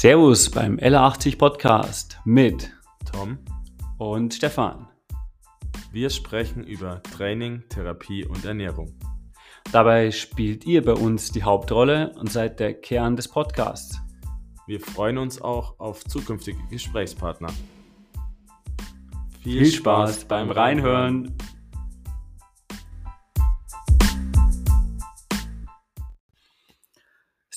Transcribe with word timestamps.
Servus 0.00 0.48
beim 0.50 0.78
L80 0.78 1.36
Podcast 1.36 2.18
mit 2.24 2.72
Tom. 3.12 3.36
und 3.98 4.32
Stefan. 4.32 4.88
Wir 5.92 6.08
sprechen 6.08 6.64
über 6.64 7.02
Training, 7.02 7.64
Therapie 7.68 8.24
und 8.24 8.46
Ernährung. 8.46 8.94
Dabei 9.72 10.10
spielt 10.10 10.64
ihr 10.64 10.82
bei 10.82 10.94
uns 10.94 11.32
die 11.32 11.42
Hauptrolle 11.42 12.14
und 12.18 12.32
seid 12.32 12.60
der 12.60 12.80
Kern 12.80 13.14
des 13.14 13.28
Podcasts. 13.28 14.00
Wir 14.66 14.80
freuen 14.80 15.18
uns 15.18 15.42
auch 15.42 15.78
auf 15.78 16.02
zukünftige 16.02 16.66
Gesprächspartner. 16.70 17.52
Viel 19.42 19.66
Spaß 19.66 20.24
beim 20.24 20.50
Reinhören. 20.50 21.36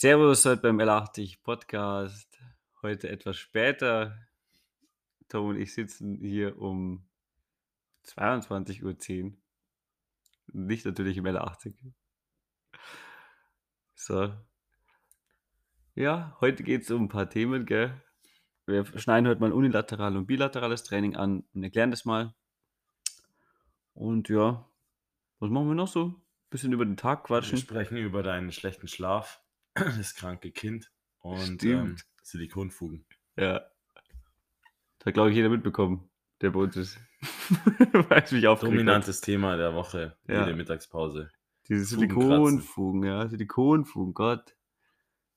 Servus 0.03 0.45
heute 0.45 0.63
beim 0.63 0.81
L80 0.81 1.38
Podcast. 1.43 2.38
Heute 2.81 3.07
etwas 3.07 3.38
später. 3.38 4.17
Tom 5.30 5.48
und 5.48 5.55
ich 5.57 5.73
sitzen 5.73 6.17
hier 6.20 6.59
um 6.59 7.05
22.10 8.08 9.23
Uhr. 9.23 9.31
Nicht 10.52 10.85
natürlich 10.85 11.16
im 11.16 11.23
L80. 11.23 11.73
So. 13.95 14.34
Ja, 15.95 16.35
heute 16.41 16.63
geht 16.63 16.81
es 16.81 16.91
um 16.91 17.03
ein 17.03 17.08
paar 17.08 17.30
Themen, 17.30 17.66
gell? 17.66 17.94
Wir 18.66 18.83
schneiden 18.99 19.30
heute 19.30 19.39
mal 19.39 19.53
unilateral 19.53 20.17
und 20.17 20.25
bilaterales 20.25 20.83
Training 20.83 21.16
an 21.16 21.45
und 21.53 21.63
erklären 21.63 21.91
das 21.91 22.03
mal. 22.03 22.35
Und 23.94 24.27
ja, 24.27 24.67
was 25.39 25.49
machen 25.49 25.70
wir 25.70 25.75
noch 25.75 25.88
so? 25.88 26.13
Bisschen 26.49 26.73
über 26.73 26.83
den 26.83 26.97
Tag 26.97 27.23
Wir 27.23 27.27
quatschen. 27.27 27.58
sprechen 27.58 27.95
über 27.95 28.22
deinen 28.22 28.52
schlechten 28.52 28.89
Schlaf, 28.89 29.42
das 29.97 30.16
kranke 30.16 30.52
Kind 30.52 30.91
und 31.19 31.63
ähm, 31.63 31.97
Silikonfugen. 32.21 33.05
Ja. 33.35 33.59
Das 34.99 35.07
hat, 35.07 35.13
glaube 35.15 35.30
ich, 35.31 35.35
jeder 35.35 35.49
mitbekommen, 35.49 36.09
der 36.41 36.52
bei 36.52 36.59
uns 36.61 36.75
ist. 36.77 36.99
Weiß 38.09 38.31
mich 38.31 38.45
hat. 38.47 38.63
Dominantes 38.63 39.21
Thema 39.21 39.57
der 39.57 39.73
Woche, 39.73 40.17
Ja. 40.27 40.41
jede 40.45 40.55
Mittagspause. 40.55 41.30
Diese. 41.67 41.85
Silikonfugen, 41.85 43.03
ja, 43.03 43.27
Silikonfugen, 43.27 44.13
Gott. 44.13 44.55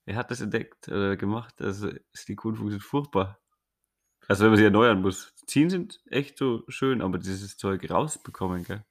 Er 0.05 0.17
hat 0.17 0.31
das 0.31 0.41
entdeckt, 0.41 0.89
äh, 0.89 1.17
gemacht. 1.17 1.61
Also 1.61 1.91
Silikonfugen 2.13 2.71
sind 2.71 2.83
furchtbar. 2.83 3.41
Also 4.29 4.45
wenn 4.45 4.51
man 4.51 4.59
sie 4.59 4.65
erneuern 4.65 5.01
muss. 5.03 5.35
Ziehen 5.47 5.71
sind 5.71 6.01
echt 6.11 6.39
so 6.39 6.65
schön, 6.69 7.01
aber 7.01 7.19
dieses 7.19 7.57
Zeug 7.57 7.89
rausbekommen, 7.89 8.65
gell? 8.65 8.85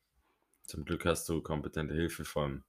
Zum 0.63 0.85
Glück 0.85 1.05
hast 1.05 1.27
du 1.29 1.41
kompetente 1.41 1.93
Hilfe 1.93 2.23
von 2.25 2.63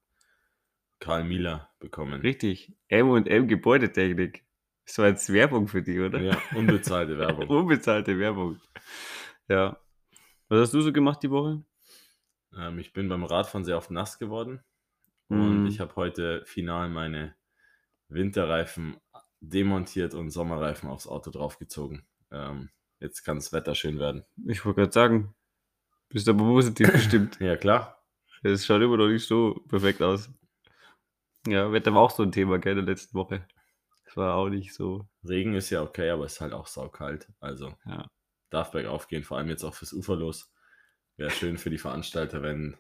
Karl 0.99 1.25
Mieler 1.25 1.71
bekommen. 1.79 2.21
Richtig. 2.21 2.75
M&M 2.89 3.49
Gebäudetechnik. 3.49 4.45
Das 4.85 4.99
war 4.99 5.09
jetzt 5.09 5.33
Werbung 5.33 5.67
für 5.69 5.83
die, 5.83 5.99
oder? 6.01 6.21
Ja, 6.21 6.41
unbezahlte 6.55 7.19
Werbung. 7.19 7.49
Unbezahlte 7.49 8.19
Werbung. 8.19 8.61
Ja. 9.49 9.81
Was 10.49 10.61
hast 10.61 10.75
du 10.75 10.81
so 10.81 10.93
gemacht 10.93 11.23
die 11.23 11.31
Woche? 11.31 11.65
Ähm, 12.57 12.79
ich 12.79 12.93
bin 12.93 13.09
beim 13.09 13.25
Radfahren 13.25 13.65
sehr 13.65 13.77
oft 13.77 13.91
nass 13.91 14.19
geworden 14.19 14.61
und 15.29 15.65
Mm. 15.65 15.67
ich 15.67 15.81
habe 15.81 15.97
heute 15.97 16.45
final 16.47 16.89
meine 16.89 17.35
Winterreifen 18.09 18.97
demontiert 19.41 20.15
und 20.15 20.31
Sommerreifen 20.31 20.89
aufs 20.89 21.09
Auto 21.09 21.31
draufgezogen. 21.33 22.07
Ähm, 22.31 22.71
jetzt 23.01 23.25
kann 23.25 23.37
das 23.39 23.53
Wetter 23.53 23.75
schön 23.75 23.99
werden. 23.99 24.25
Ich 24.47 24.65
wollte 24.65 24.81
gerade 24.83 24.93
sagen, 24.93 25.35
bist 26.09 26.29
aber 26.29 26.45
positiv 26.45 26.91
bestimmt. 26.93 27.41
Ja, 27.41 27.57
klar. 27.57 28.01
Es 28.45 28.65
schaut 28.65 28.83
immer 28.83 28.97
noch 28.97 29.09
nicht 29.09 29.27
so 29.27 29.65
perfekt 29.69 30.01
aus. 30.01 30.31
Ja, 31.47 31.73
Wetter 31.73 31.95
war 31.95 32.03
auch 32.03 32.11
so 32.11 32.23
ein 32.23 32.33
Thema, 32.33 32.59
gell, 32.59 32.79
in 32.79 32.85
der 32.87 32.95
letzten 32.95 33.17
Woche. 33.17 33.47
Es 34.05 34.17
war 34.17 34.35
auch 34.35 34.49
nicht 34.49 34.73
so. 34.75 35.07
Regen 35.27 35.55
ist 35.55 35.71
ja 35.71 35.83
okay, 35.83 36.11
aber 36.11 36.25
es 36.25 36.35
ist 36.35 36.41
halt 36.41 36.53
auch 36.53 36.67
saukalt. 36.67 37.29
Also 37.41 37.75
Ja. 37.87 38.07
darf 38.51 38.71
bergauf 38.73 39.09
gehen, 39.09 39.23
vor 39.25 39.39
allem 39.39 39.49
jetzt 39.49 39.65
auch 39.65 39.75
fürs 39.75 39.93
Uferlos. 39.93 40.53
Wäre 41.17 41.31
schön 41.31 41.59
für 41.59 41.71
die 41.71 41.79
Veranstalter, 41.79 42.43
wenn, 42.43 42.77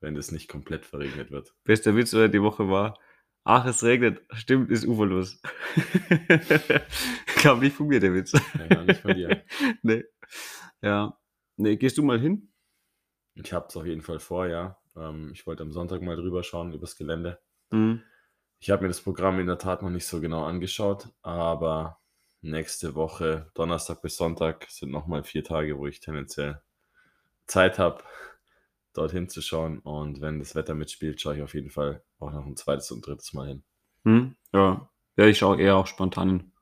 wenn 0.00 0.14
das 0.14 0.32
nicht 0.32 0.48
komplett 0.48 0.84
verregnet 0.86 1.30
wird. 1.30 1.54
Bester 1.64 1.96
Witz 1.96 2.12
oder 2.14 2.28
die 2.28 2.42
Woche 2.42 2.68
war, 2.68 2.98
ach, 3.44 3.64
es 3.66 3.82
regnet, 3.82 4.22
stimmt, 4.32 4.70
ist 4.70 4.86
uferlos. 4.86 5.40
Kam 7.36 7.60
nicht 7.60 7.76
von 7.76 7.86
mir, 7.88 8.00
der 8.00 8.14
Witz. 8.14 8.32
Ja, 8.70 8.84
nicht 8.84 9.00
von 9.00 9.14
dir. 9.14 9.42
nee. 9.82 10.04
Ja. 10.82 11.18
Nee, 11.56 11.76
gehst 11.76 11.98
du 11.98 12.02
mal 12.02 12.18
hin? 12.20 12.52
Ich 13.34 13.52
habe 13.52 13.66
es 13.68 13.76
auf 13.76 13.86
jeden 13.86 14.02
Fall 14.02 14.18
vor, 14.20 14.46
ja. 14.46 14.78
Ähm, 14.96 15.30
ich 15.32 15.46
wollte 15.46 15.62
am 15.62 15.72
Sonntag 15.72 16.02
mal 16.02 16.16
drüber 16.16 16.42
schauen, 16.42 16.72
übers 16.72 16.96
Gelände. 16.96 17.40
Mhm. 17.70 18.02
Ich 18.58 18.70
habe 18.70 18.82
mir 18.82 18.88
das 18.88 19.00
Programm 19.00 19.40
in 19.40 19.46
der 19.46 19.58
Tat 19.58 19.82
noch 19.82 19.90
nicht 19.90 20.06
so 20.06 20.20
genau 20.20 20.44
angeschaut, 20.44 21.08
aber 21.22 21.98
nächste 22.42 22.94
Woche, 22.94 23.50
Donnerstag 23.54 24.02
bis 24.02 24.16
Sonntag, 24.16 24.66
sind 24.68 24.90
nochmal 24.90 25.24
vier 25.24 25.44
Tage, 25.44 25.78
wo 25.78 25.86
ich 25.86 26.00
tendenziell 26.00 26.60
Zeit 27.46 27.78
habe, 27.78 28.04
dorthin 28.92 29.28
zu 29.28 29.40
schauen. 29.42 29.78
Und 29.78 30.20
wenn 30.20 30.38
das 30.38 30.54
Wetter 30.54 30.74
mitspielt, 30.74 31.20
schaue 31.20 31.36
ich 31.36 31.42
auf 31.42 31.54
jeden 31.54 31.70
Fall 31.70 32.02
auch 32.18 32.32
noch 32.32 32.46
ein 32.46 32.56
zweites 32.56 32.90
und 32.90 33.06
drittes 33.06 33.32
Mal 33.32 33.48
hin. 33.48 33.64
Hm? 34.04 34.36
Ja. 34.52 34.90
Ja, 35.16 35.26
ich 35.26 35.38
schaue 35.38 35.60
eher 35.60 35.76
auch 35.76 35.86
spontan 35.86 36.28
hin. 36.28 36.52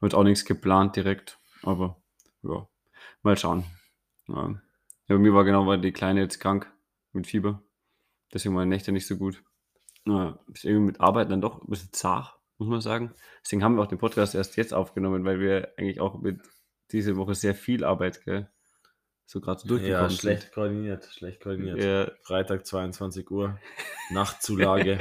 Wird 0.00 0.14
auch 0.14 0.24
nichts 0.24 0.44
geplant 0.44 0.96
direkt, 0.96 1.38
aber 1.62 2.02
ja, 2.42 2.66
mal 3.22 3.36
schauen. 3.36 3.64
Ja. 4.28 4.48
ja, 4.48 4.58
bei 5.08 5.18
mir 5.18 5.34
war 5.34 5.44
genau, 5.44 5.66
weil 5.66 5.80
die 5.80 5.92
Kleine 5.92 6.20
jetzt 6.20 6.40
krank 6.40 6.72
mit 7.12 7.26
Fieber. 7.26 7.62
Deswegen 8.32 8.54
meine 8.54 8.70
Nächte 8.70 8.92
nicht 8.92 9.06
so 9.06 9.16
gut. 9.16 9.42
Ja, 10.06 10.38
ist 10.52 10.64
irgendwie 10.64 10.86
mit 10.86 11.00
Arbeit 11.00 11.30
dann 11.30 11.40
doch 11.40 11.60
ein 11.62 11.68
bisschen 11.68 11.92
zart, 11.92 12.38
muss 12.58 12.68
man 12.68 12.80
sagen. 12.80 13.14
Deswegen 13.44 13.62
haben 13.62 13.76
wir 13.76 13.82
auch 13.82 13.86
den 13.88 13.98
Podcast 13.98 14.34
erst 14.34 14.56
jetzt 14.56 14.72
aufgenommen, 14.74 15.24
weil 15.24 15.40
wir 15.40 15.72
eigentlich 15.76 16.00
auch 16.00 16.20
mit 16.20 16.40
diese 16.92 17.16
Woche 17.16 17.34
sehr 17.34 17.54
viel 17.54 17.84
Arbeit, 17.84 18.24
gell, 18.24 18.50
so 19.26 19.40
gerade 19.40 19.60
so 19.60 19.68
durchgekommen 19.68 20.10
Ja, 20.10 20.10
schlecht 20.10 20.52
koordiniert, 20.52 21.04
schlecht 21.04 21.42
sind. 21.42 21.42
koordiniert. 21.42 21.84
Ja, 21.84 22.10
Freitag 22.22 22.66
22 22.66 23.30
Uhr, 23.30 23.58
Nachtzulage, 24.10 24.98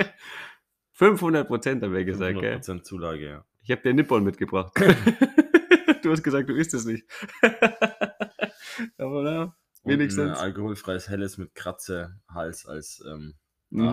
500 0.94 1.48
Prozent 1.48 1.82
haben 1.84 1.94
wir 1.94 2.04
gesagt, 2.06 2.40
gell. 2.40 2.58
100% 2.58 2.84
Zulage, 2.84 3.26
ja. 3.28 3.46
Ich 3.64 3.72
habe 3.72 3.82
dir 3.82 3.94
Nippon 3.94 4.24
mitgebracht. 4.24 4.74
du 6.04 6.12
hast 6.12 6.24
gesagt, 6.24 6.50
du 6.50 6.54
isst 6.56 6.74
es 6.74 6.86
nicht. 6.86 7.06
Aber 8.98 9.24
na, 9.24 9.44
Und 9.84 9.92
wenigstens. 9.94 10.32
ein 10.32 10.36
alkoholfreies 10.36 11.10
Helles 11.10 11.38
mit 11.38 11.56
Kratze, 11.56 12.20
Hals 12.30 12.66
als 12.66 13.04
ähm, 13.08 13.36
Mhm. 13.72 13.88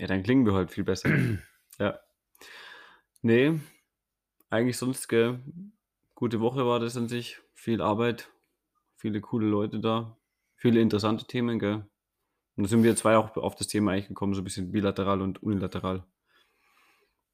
Ja, 0.00 0.06
dann 0.06 0.22
klingen 0.22 0.46
wir 0.46 0.54
heute 0.54 0.72
viel 0.72 0.84
besser. 0.84 1.10
ja. 1.78 2.00
Nee, 3.20 3.60
eigentlich 4.48 4.78
sonst, 4.78 5.08
gell, 5.08 5.40
gute 6.14 6.40
Woche 6.40 6.64
war 6.64 6.80
das 6.80 6.96
an 6.96 7.06
sich. 7.06 7.38
Viel 7.52 7.82
Arbeit, 7.82 8.30
viele 8.96 9.20
coole 9.20 9.46
Leute 9.46 9.78
da, 9.78 10.16
viele 10.56 10.80
interessante 10.80 11.26
Themen, 11.26 11.58
gell. 11.58 11.84
Und 12.56 12.64
da 12.64 12.68
sind 12.68 12.82
wir 12.82 12.96
zwei 12.96 13.18
auch 13.18 13.36
auf 13.36 13.56
das 13.56 13.66
Thema 13.66 13.92
eigentlich 13.92 14.08
gekommen, 14.08 14.32
so 14.32 14.40
ein 14.40 14.44
bisschen 14.44 14.72
bilateral 14.72 15.20
und 15.20 15.42
unilateral. 15.42 16.06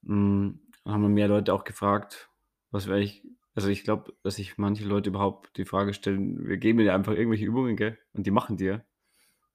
Mm, 0.02 0.50
Dann 0.82 0.92
haben 0.92 1.02
wir 1.02 1.08
mehr 1.08 1.28
Leute 1.28 1.54
auch 1.54 1.62
gefragt, 1.62 2.30
was 2.72 2.88
wir 2.88 2.96
eigentlich, 2.96 3.22
also 3.54 3.68
ich 3.68 3.84
glaube, 3.84 4.12
dass 4.24 4.36
sich 4.36 4.58
manche 4.58 4.84
Leute 4.84 5.10
überhaupt 5.10 5.56
die 5.56 5.66
Frage 5.66 5.94
stellen, 5.94 6.48
wir 6.48 6.56
geben 6.56 6.80
ihnen 6.80 6.90
einfach 6.90 7.12
irgendwelche 7.12 7.44
Übungen, 7.46 7.76
gell, 7.76 7.96
und 8.12 8.26
die 8.26 8.32
machen 8.32 8.58
ja. 8.58 8.82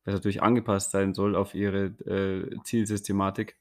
Was 0.05 0.13
natürlich 0.15 0.41
angepasst 0.41 0.91
sein 0.91 1.13
soll 1.13 1.35
auf 1.35 1.53
ihre 1.55 1.85
äh, 2.05 2.57
Zielsystematik. 2.63 3.57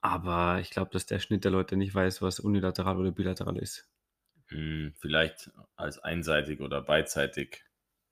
Aber 0.00 0.58
ich 0.58 0.70
glaube, 0.70 0.90
dass 0.90 1.06
der 1.06 1.20
Schnitt 1.20 1.44
der 1.44 1.52
Leute 1.52 1.76
nicht 1.76 1.94
weiß, 1.94 2.20
was 2.20 2.40
unilateral 2.40 2.96
oder 2.98 3.12
bilateral 3.12 3.56
ist. 3.58 3.88
Hm, 4.48 4.92
Vielleicht 4.98 5.50
als 5.76 5.98
einseitig 6.00 6.60
oder 6.60 6.82
beidseitig 6.82 7.64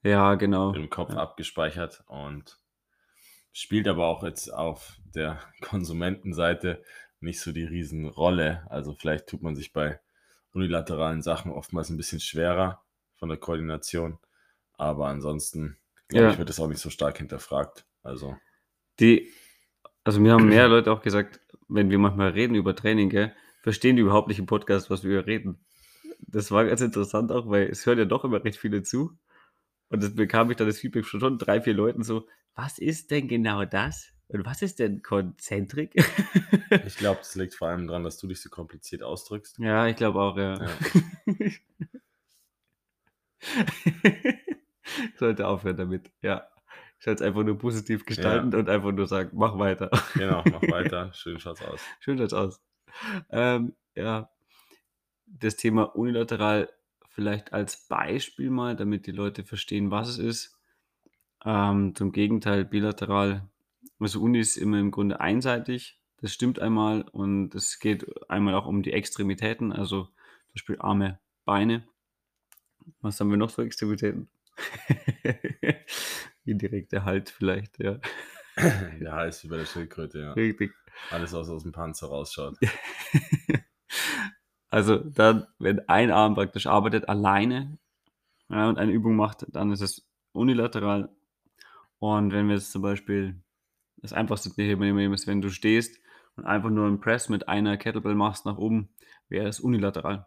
Ja, 0.02 0.34
genau. 0.36 0.72
im 0.74 0.90
Kopf 0.90 1.10
Ja. 1.10 1.16
abgespeichert 1.16 2.04
und 2.06 2.58
spielt 3.52 3.88
aber 3.88 4.06
auch 4.06 4.22
jetzt 4.24 4.52
auf 4.52 4.98
der 5.14 5.40
Konsumentenseite 5.62 6.82
nicht 7.20 7.40
so 7.40 7.52
die 7.52 7.64
Riesenrolle. 7.64 8.66
Also 8.70 8.94
vielleicht 8.94 9.28
tut 9.28 9.42
man 9.42 9.56
sich 9.56 9.72
bei 9.72 10.00
unilateralen 10.52 11.22
Sachen 11.22 11.52
oftmals 11.52 11.90
ein 11.90 11.96
bisschen 11.96 12.20
schwerer 12.20 12.82
von 13.16 13.28
der 13.28 13.38
Koordination, 13.38 14.18
aber 14.74 15.08
ansonsten 15.08 15.78
glaube 16.08 16.26
Ja. 16.26 16.32
ich, 16.32 16.38
wird 16.38 16.50
es 16.50 16.60
auch 16.60 16.68
nicht 16.68 16.80
so 16.80 16.90
stark 16.90 17.18
hinterfragt. 17.18 17.84
Also 18.02 18.36
Die, 19.00 19.32
also 20.04 20.20
mir 20.20 20.32
haben 20.32 20.48
mehr 20.48 20.68
Leute 20.68 20.92
auch 20.92 21.02
gesagt, 21.02 21.40
wenn 21.68 21.90
wir 21.90 21.98
manchmal 21.98 22.30
reden 22.30 22.54
über 22.54 22.74
Training, 22.76 23.08
gell, 23.10 23.34
verstehen 23.62 23.96
die 23.96 24.02
überhaupt 24.02 24.28
nicht 24.28 24.38
im 24.38 24.46
Podcast, 24.46 24.90
was 24.90 25.02
wir 25.04 25.26
reden. 25.26 25.58
Das 26.20 26.50
war 26.50 26.64
ganz 26.64 26.80
interessant 26.80 27.32
auch, 27.32 27.48
weil 27.48 27.68
es 27.68 27.84
hören 27.86 27.98
ja 27.98 28.04
doch 28.04 28.24
immer 28.24 28.42
recht 28.44 28.58
viele 28.58 28.82
zu. 28.82 29.18
Und 29.88 30.02
das 30.02 30.14
bekam 30.14 30.50
ich 30.50 30.56
dann 30.56 30.66
das 30.66 30.78
Feedback 30.78 31.04
von 31.04 31.20
schon 31.20 31.38
drei, 31.38 31.60
vier 31.60 31.74
Leuten 31.74 32.02
so, 32.02 32.26
was 32.54 32.78
ist 32.78 33.10
denn 33.10 33.28
genau 33.28 33.64
das? 33.64 34.12
Und 34.28 34.44
was 34.46 34.62
ist 34.62 34.78
denn 34.80 35.02
Konzentrik? 35.02 35.92
ich 36.86 36.96
glaube, 36.96 37.18
das 37.20 37.34
liegt 37.36 37.54
vor 37.54 37.68
allem 37.68 37.86
daran, 37.86 38.02
dass 38.02 38.18
du 38.18 38.26
dich 38.26 38.40
so 38.40 38.48
kompliziert 38.48 39.02
ausdrückst. 39.02 39.58
ja, 39.58 39.86
ich 39.86 39.96
glaube 39.96 40.20
auch, 40.20 40.36
ja. 40.36 40.64
Ja. 40.64 40.70
Sollte 45.16 45.46
aufhören 45.46 45.76
damit, 45.76 46.10
ja. 46.22 46.46
Ich 46.98 47.04
sollte 47.04 47.22
es 47.22 47.28
einfach 47.28 47.44
nur 47.44 47.58
positiv 47.58 48.06
gestalten 48.06 48.54
und 48.54 48.68
einfach 48.70 48.92
nur 48.92 49.06
sagen, 49.06 49.30
mach 49.34 49.58
weiter. 49.58 49.90
Genau, 50.14 50.42
mach 50.50 50.62
weiter. 50.70 51.12
Schön 51.12 51.38
schaut's 51.38 51.62
aus. 51.62 51.80
Schön 52.00 52.16
schaut's 52.16 52.32
aus. 52.32 52.60
Ähm, 53.30 53.74
ja, 53.94 54.30
das 55.26 55.56
Thema 55.56 55.94
unilateral 55.94 56.70
vielleicht 57.08 57.52
als 57.52 57.86
Beispiel 57.88 58.50
mal, 58.50 58.76
damit 58.76 59.06
die 59.06 59.12
Leute 59.12 59.44
verstehen, 59.44 59.90
was 59.90 60.08
es 60.08 60.18
ist. 60.18 60.58
Ähm, 61.44 61.94
zum 61.94 62.12
Gegenteil, 62.12 62.64
bilateral, 62.64 63.48
also 63.98 64.20
Uni 64.20 64.38
ist 64.40 64.56
immer 64.56 64.78
im 64.78 64.90
Grunde 64.90 65.20
einseitig. 65.20 66.00
Das 66.20 66.32
stimmt 66.32 66.58
einmal 66.58 67.02
und 67.02 67.54
es 67.54 67.78
geht 67.78 68.06
einmal 68.30 68.54
auch 68.54 68.66
um 68.66 68.82
die 68.82 68.92
Extremitäten, 68.92 69.72
also 69.72 70.04
zum 70.04 70.52
Beispiel 70.54 70.76
Arme, 70.78 71.18
Beine. 71.44 71.86
Was 73.00 73.20
haben 73.20 73.30
wir 73.30 73.36
noch 73.36 73.50
für 73.50 73.64
Extremitäten? 73.64 74.28
Indirekter 76.44 77.04
Halt 77.04 77.30
vielleicht, 77.30 77.78
ja. 77.78 77.98
Der 79.00 79.12
Hals 79.12 79.44
wie 79.44 79.48
bei 79.48 79.58
der 79.58 79.66
Schildkröte, 79.66 80.20
ja. 80.20 80.32
Richtig. 80.32 80.72
Alles, 81.10 81.32
was 81.32 81.48
aus 81.48 81.62
dem 81.62 81.72
Panzer 81.72 82.08
rausschaut. 82.08 82.56
Also 84.68 84.96
dann, 84.96 85.46
wenn 85.58 85.88
ein 85.88 86.10
Arm 86.10 86.34
praktisch 86.34 86.66
arbeitet 86.66 87.08
alleine 87.08 87.78
ja, 88.48 88.68
und 88.68 88.78
eine 88.78 88.92
Übung 88.92 89.16
macht, 89.16 89.46
dann 89.48 89.72
ist 89.72 89.80
es 89.80 90.06
unilateral. 90.32 91.08
Und 91.98 92.32
wenn 92.32 92.48
wir 92.48 92.56
jetzt 92.56 92.72
zum 92.72 92.82
Beispiel 92.82 93.40
das 93.96 94.12
einfachste 94.12 94.50
hier 94.54 94.76
nehmen, 94.76 95.14
ist, 95.14 95.26
wenn 95.26 95.40
du 95.40 95.50
stehst 95.50 95.98
und 96.36 96.44
einfach 96.44 96.70
nur 96.70 96.86
einen 96.86 97.00
Press 97.00 97.28
mit 97.28 97.48
einer 97.48 97.76
Kettlebell 97.76 98.14
machst 98.14 98.44
nach 98.44 98.58
oben, 98.58 98.90
wäre 99.28 99.48
es 99.48 99.60
unilateral. 99.60 100.26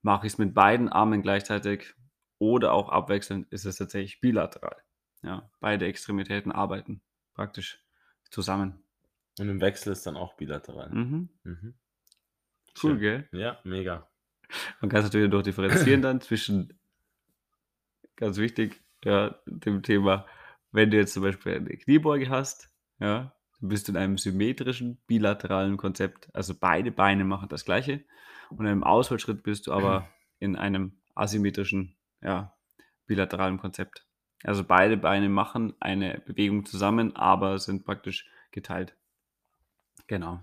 Mache 0.00 0.26
ich 0.26 0.32
es 0.32 0.38
mit 0.38 0.54
beiden 0.54 0.88
Armen 0.88 1.22
gleichzeitig 1.22 1.94
oder 2.38 2.72
auch 2.72 2.88
abwechselnd, 2.88 3.50
ist 3.52 3.64
es 3.64 3.76
tatsächlich 3.76 4.20
bilateral. 4.20 4.76
Ja, 5.22 5.50
beide 5.60 5.86
Extremitäten 5.86 6.52
arbeiten 6.52 7.00
praktisch 7.34 7.82
zusammen. 8.30 8.82
Und 9.38 9.48
im 9.48 9.60
Wechsel 9.60 9.92
ist 9.92 10.06
dann 10.06 10.16
auch 10.16 10.34
bilateral. 10.34 10.90
Mhm. 10.90 11.28
Mhm. 11.42 11.74
Cool, 12.82 12.92
Schön. 12.92 13.00
gell? 13.00 13.28
Ja, 13.32 13.58
mega. 13.64 14.08
Man 14.80 14.90
kann 14.90 15.00
es 15.00 15.06
natürlich 15.06 15.30
noch 15.30 15.42
differenzieren 15.42 16.02
dann 16.02 16.20
zwischen, 16.20 16.78
ganz 18.16 18.36
wichtig, 18.38 18.82
ja, 19.04 19.38
dem 19.46 19.82
Thema, 19.82 20.26
wenn 20.72 20.90
du 20.90 20.96
jetzt 20.96 21.14
zum 21.14 21.22
Beispiel 21.22 21.54
eine 21.54 21.76
Kniebeuge 21.76 22.28
hast, 22.28 22.70
ja, 22.98 23.34
dann 23.60 23.68
bist 23.68 23.88
du 23.88 23.92
in 23.92 23.98
einem 23.98 24.18
symmetrischen, 24.18 24.98
bilateralen 25.06 25.76
Konzept. 25.76 26.28
Also 26.34 26.54
beide 26.58 26.90
Beine 26.90 27.24
machen 27.24 27.48
das 27.48 27.64
Gleiche. 27.64 28.04
Und 28.50 28.60
in 28.60 28.66
einem 28.66 28.84
Ausfallschritt 28.84 29.42
bist 29.42 29.66
du 29.66 29.72
aber 29.72 30.08
in 30.38 30.56
einem 30.56 30.98
asymmetrischen, 31.14 31.95
ja, 32.22 32.54
bilateralen 33.06 33.58
Konzept. 33.58 34.06
Also 34.44 34.64
beide 34.64 34.96
Beine 34.96 35.28
machen 35.28 35.74
eine 35.80 36.22
Bewegung 36.26 36.64
zusammen, 36.64 37.16
aber 37.16 37.58
sind 37.58 37.84
praktisch 37.84 38.28
geteilt. 38.50 38.96
Genau. 40.06 40.42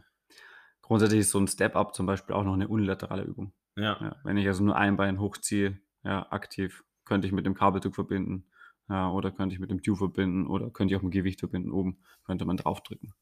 Grundsätzlich 0.81 1.21
ist 1.21 1.31
so 1.31 1.39
ein 1.39 1.47
Step-Up 1.47 1.95
zum 1.95 2.05
Beispiel 2.05 2.35
auch 2.35 2.43
noch 2.43 2.53
eine 2.53 2.67
unilaterale 2.67 3.23
Übung. 3.23 3.53
Ja. 3.75 3.97
Ja, 4.01 4.15
wenn 4.23 4.37
ich 4.37 4.47
also 4.47 4.63
nur 4.63 4.75
ein 4.75 4.97
Bein 4.97 5.19
hochziehe, 5.19 5.79
ja, 6.03 6.29
aktiv, 6.31 6.83
könnte 7.05 7.27
ich 7.27 7.33
mit 7.33 7.45
dem 7.45 7.53
Kabelzug 7.53 7.95
verbinden, 7.95 8.45
ja, 8.89 9.09
oder 9.09 9.31
könnte 9.31 9.53
ich 9.53 9.59
mit 9.59 9.71
dem 9.71 9.81
Tube 9.81 9.97
verbinden, 9.97 10.47
oder 10.47 10.69
könnte 10.69 10.93
ich 10.93 10.99
auch 10.99 11.03
mit 11.03 11.13
Gewicht 11.13 11.39
verbinden, 11.39 11.71
oben 11.71 12.03
könnte 12.25 12.45
man 12.45 12.57
draufdrücken. 12.57 13.13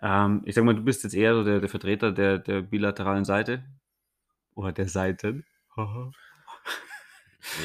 Ähm, 0.00 0.42
ich 0.44 0.54
sag 0.54 0.64
mal, 0.64 0.74
du 0.74 0.82
bist 0.82 1.04
jetzt 1.04 1.14
eher 1.14 1.34
so 1.34 1.44
der, 1.44 1.60
der 1.60 1.68
Vertreter 1.68 2.10
der, 2.10 2.38
der 2.38 2.62
bilateralen 2.62 3.24
Seite, 3.24 3.64
oder 4.54 4.72
der 4.72 4.88
Seiten. 4.88 5.44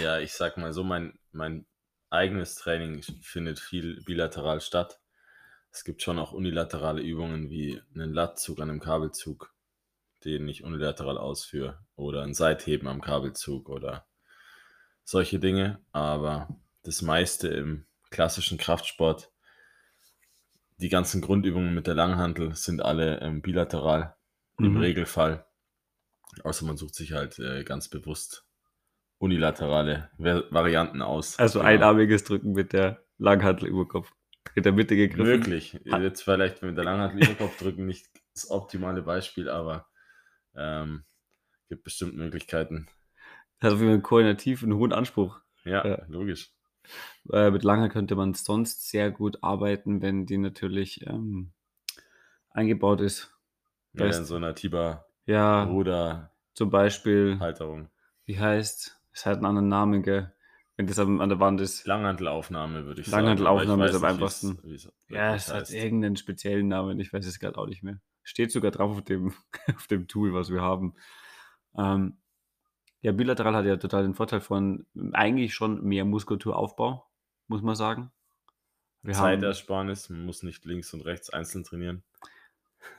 Ja, 0.01 0.19
ich 0.19 0.33
sag 0.33 0.57
mal 0.57 0.73
so, 0.73 0.83
mein, 0.83 1.17
mein 1.31 1.65
eigenes 2.09 2.55
Training 2.55 3.03
findet 3.21 3.59
viel 3.59 4.01
bilateral 4.03 4.61
statt. 4.61 4.99
Es 5.71 5.83
gibt 5.83 6.01
schon 6.01 6.19
auch 6.19 6.31
unilaterale 6.33 7.01
Übungen 7.01 7.49
wie 7.49 7.81
einen 7.93 8.13
Lattzug 8.13 8.59
an 8.59 8.69
einem 8.69 8.79
Kabelzug, 8.79 9.53
den 10.25 10.47
ich 10.47 10.63
unilateral 10.63 11.17
ausführe, 11.17 11.79
oder 11.95 12.23
ein 12.23 12.33
Seitheben 12.33 12.87
am 12.87 13.01
Kabelzug 13.01 13.69
oder 13.69 14.07
solche 15.03 15.39
Dinge. 15.39 15.81
Aber 15.91 16.49
das 16.83 17.01
meiste 17.01 17.47
im 17.49 17.85
klassischen 18.09 18.57
Kraftsport, 18.57 19.31
die 20.77 20.89
ganzen 20.89 21.21
Grundübungen 21.21 21.73
mit 21.75 21.87
der 21.87 21.93
Langhantel 21.95 22.55
sind 22.55 22.81
alle 22.81 23.19
ähm, 23.21 23.41
bilateral 23.41 24.15
im 24.59 24.75
Mhm. 24.75 24.77
Regelfall. 24.77 25.45
Außer 26.43 26.65
man 26.65 26.77
sucht 26.77 26.95
sich 26.95 27.13
halt 27.13 27.39
äh, 27.39 27.63
ganz 27.63 27.89
bewusst 27.89 28.46
unilaterale 29.19 30.09
Varianten 30.17 31.01
aus. 31.01 31.37
Also 31.39 31.59
Genau. 31.59 31.69
einarmiges 31.71 32.23
Drücken 32.23 32.51
mit 32.53 32.73
der 32.73 33.03
Langhantel 33.17 33.67
über 33.67 33.87
Kopf. 33.87 34.11
In 34.55 34.63
der 34.63 34.71
Mitte 34.71 34.95
gegriffen. 34.95 35.39
Möglich. 35.39 35.79
Ha- 35.91 35.99
Jetzt 35.99 36.23
vielleicht 36.23 36.61
mit 36.63 36.77
der 36.77 36.83
Langhantel 36.85 37.23
Überkopf 37.23 37.57
drücken 37.57 37.85
nicht 37.85 38.07
das 38.33 38.49
optimale 38.49 39.01
Beispiel, 39.01 39.49
aber 39.49 39.87
ähm, 40.55 41.03
gibt 41.69 41.83
bestimmt 41.83 42.15
Möglichkeiten. 42.15 42.87
Auf 43.61 43.73
jeden 43.79 43.87
Fall 43.91 44.01
koordinativ 44.01 44.63
einen 44.63 44.75
hohen 44.75 44.93
Anspruch. 44.93 45.39
Ja, 45.65 45.85
Ja. 45.85 46.05
logisch. 46.07 46.51
Äh, 47.31 47.51
mit 47.51 47.63
Langer 47.63 47.89
könnte 47.89 48.15
man 48.15 48.33
sonst 48.35 48.87
sehr 48.89 49.11
gut 49.11 49.39
arbeiten, 49.43 50.01
wenn 50.01 50.25
die 50.25 50.37
natürlich 50.37 51.05
ähm, 51.05 51.51
eingebaut 52.51 53.01
ist. 53.01 53.33
Ja, 53.93 54.05
in 54.05 54.25
so 54.25 54.35
einer 54.35 54.55
Tiber 54.55 55.07
Ja, 55.25 55.63
Ruder 55.63 56.31
zum 56.53 56.69
Beispiel, 56.69 57.37
Halterung. 57.39 57.89
wie 58.25 58.39
heißt, 58.39 58.96
es 59.17 59.25
hat 59.25 59.37
einen 59.37 59.45
anderen 59.45 59.67
Namen, 59.67 60.03
gell? 60.03 60.31
Wenn 60.75 60.85
das 60.85 60.99
an 60.99 61.17
der 61.29 61.39
Wand 61.39 61.59
ist. 61.59 61.87
Langhantelaufnahme 61.87 62.85
würde 62.85 63.01
ich 63.01 63.07
Langhantelaufnahme 63.07 63.89
sagen. 63.91 64.19
ich 64.19 64.25
ist 64.27 64.43
am 64.43 64.49
nicht, 64.51 64.63
wie's- 64.63 64.93
wie's 65.07 65.15
Ja, 65.17 65.33
es 65.33 65.47
hat 65.49 65.61
heißt. 65.61 65.73
irgendeinen 65.73 66.17
speziellen 66.17 66.67
Namen, 66.67 66.99
ich 66.99 67.11
weiß 67.11 67.25
es 67.25 67.39
gerade 67.39 67.57
auch 67.57 67.65
nicht 67.65 67.81
mehr. 67.81 67.99
Steht 68.21 68.51
sogar 68.51 68.69
drauf 68.69 68.91
auf 68.97 69.03
dem, 69.03 69.33
auf 69.75 69.87
dem 69.87 70.07
Tool, 70.07 70.33
was 70.35 70.51
wir 70.51 70.61
haben. 70.61 70.93
Ähm, 71.77 72.17
ja, 73.01 73.11
bilateral 73.11 73.55
hat 73.55 73.65
ja 73.65 73.77
total 73.77 74.03
den 74.03 74.13
Vorteil 74.13 74.39
von 74.41 74.85
eigentlich 75.13 75.55
schon 75.55 75.83
mehr 75.83 76.05
Muskulaturaufbau, 76.05 77.03
muss 77.47 77.63
man 77.63 77.75
sagen. 77.75 78.11
Wir 79.01 79.13
Zeitersparnis, 79.15 80.09
man 80.09 80.25
muss 80.25 80.43
nicht 80.43 80.63
links 80.65 80.93
und 80.93 81.01
rechts 81.01 81.29
einzeln 81.31 81.63
trainieren. 81.63 82.03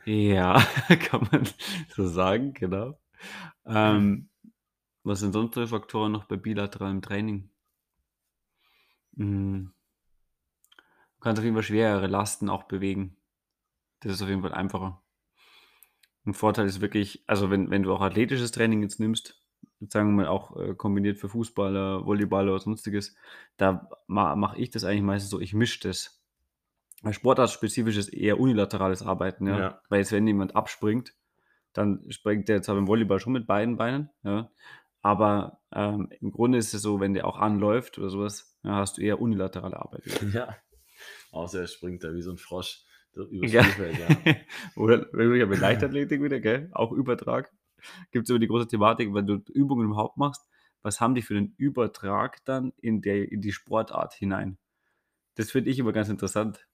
ja, 0.04 0.54
kann 0.88 1.28
man 1.30 1.46
so 1.94 2.08
sagen, 2.08 2.54
genau. 2.54 2.98
Ähm, 3.66 4.27
was 5.08 5.20
sind 5.20 5.32
sonst 5.32 5.54
Faktoren 5.70 6.12
noch 6.12 6.24
bei 6.24 6.36
bilateralem 6.36 7.02
Training? 7.02 7.50
Hm. 9.16 9.72
Du 11.18 11.20
kannst 11.20 11.40
auf 11.40 11.44
jeden 11.44 11.56
Fall 11.56 11.64
schwerere 11.64 12.06
Lasten 12.06 12.48
auch 12.48 12.64
bewegen. 12.64 13.16
Das 14.00 14.12
ist 14.12 14.22
auf 14.22 14.28
jeden 14.28 14.42
Fall 14.42 14.52
einfacher. 14.52 15.02
Ein 16.24 16.34
Vorteil 16.34 16.66
ist 16.66 16.80
wirklich, 16.80 17.24
also 17.26 17.50
wenn, 17.50 17.70
wenn 17.70 17.82
du 17.82 17.92
auch 17.92 18.00
athletisches 18.00 18.52
Training 18.52 18.82
jetzt 18.82 19.00
nimmst, 19.00 19.42
sagen 19.80 20.10
wir 20.10 20.24
mal 20.24 20.28
auch 20.28 20.56
äh, 20.56 20.74
kombiniert 20.74 21.18
für 21.18 21.28
Fußballer, 21.28 22.04
Volleyballer 22.04 22.52
oder 22.52 22.60
sonstiges, 22.60 23.16
da 23.56 23.88
ma 24.06 24.36
mache 24.36 24.58
ich 24.58 24.70
das 24.70 24.84
eigentlich 24.84 25.02
meistens 25.02 25.30
so, 25.30 25.40
ich 25.40 25.54
mische 25.54 25.88
das. 25.88 26.22
Weil 27.02 27.12
Sportartspezifisches 27.12 28.08
ist 28.08 28.14
eher 28.14 28.38
unilaterales 28.38 29.02
Arbeiten, 29.02 29.46
ja? 29.46 29.58
Ja. 29.58 29.82
Weil 29.88 30.00
jetzt, 30.00 30.12
wenn 30.12 30.26
jemand 30.26 30.56
abspringt, 30.56 31.14
dann 31.72 32.04
springt 32.10 32.48
der 32.48 32.62
zwar 32.62 32.74
beim 32.74 32.88
Volleyball 32.88 33.20
schon 33.20 33.32
mit 33.32 33.46
beiden 33.46 33.76
Beinen, 33.76 34.10
ja. 34.22 34.50
Aber 35.02 35.60
ähm, 35.72 36.08
im 36.20 36.30
Grunde 36.30 36.58
ist 36.58 36.74
es 36.74 36.82
so, 36.82 37.00
wenn 37.00 37.14
der 37.14 37.26
auch 37.26 37.38
anläuft 37.38 37.98
oder 37.98 38.10
sowas, 38.10 38.58
ja, 38.62 38.76
hast 38.76 38.98
du 38.98 39.02
eher 39.02 39.20
unilaterale 39.20 39.76
Arbeit. 39.76 40.02
Ja. 40.32 40.56
Außer 41.30 41.60
er 41.60 41.66
springt 41.68 42.02
da 42.02 42.12
wie 42.12 42.22
so 42.22 42.32
ein 42.32 42.38
Frosch 42.38 42.84
übers 43.12 43.52
Ja. 43.52 43.62
Spielfeld, 43.62 43.98
ja. 43.98 44.34
Oder 44.76 45.06
mit 45.12 45.60
Leichtathletik 45.60 46.22
wieder, 46.22 46.40
gell? 46.40 46.70
Auch 46.72 46.92
Übertrag. 46.92 47.52
Gibt 48.10 48.24
es 48.24 48.30
immer 48.30 48.38
die 48.38 48.48
große 48.48 48.68
Thematik, 48.68 49.12
wenn 49.14 49.26
du 49.26 49.40
Übungen 49.52 49.86
überhaupt 49.86 50.16
machst, 50.16 50.48
was 50.82 51.00
haben 51.00 51.14
die 51.14 51.22
für 51.22 51.36
einen 51.36 51.54
Übertrag 51.56 52.44
dann 52.44 52.72
in, 52.76 53.00
der, 53.00 53.30
in 53.30 53.40
die 53.40 53.52
Sportart 53.52 54.14
hinein? 54.14 54.58
Das 55.34 55.50
finde 55.50 55.70
ich 55.70 55.78
immer 55.78 55.92
ganz 55.92 56.08
interessant. 56.08 56.66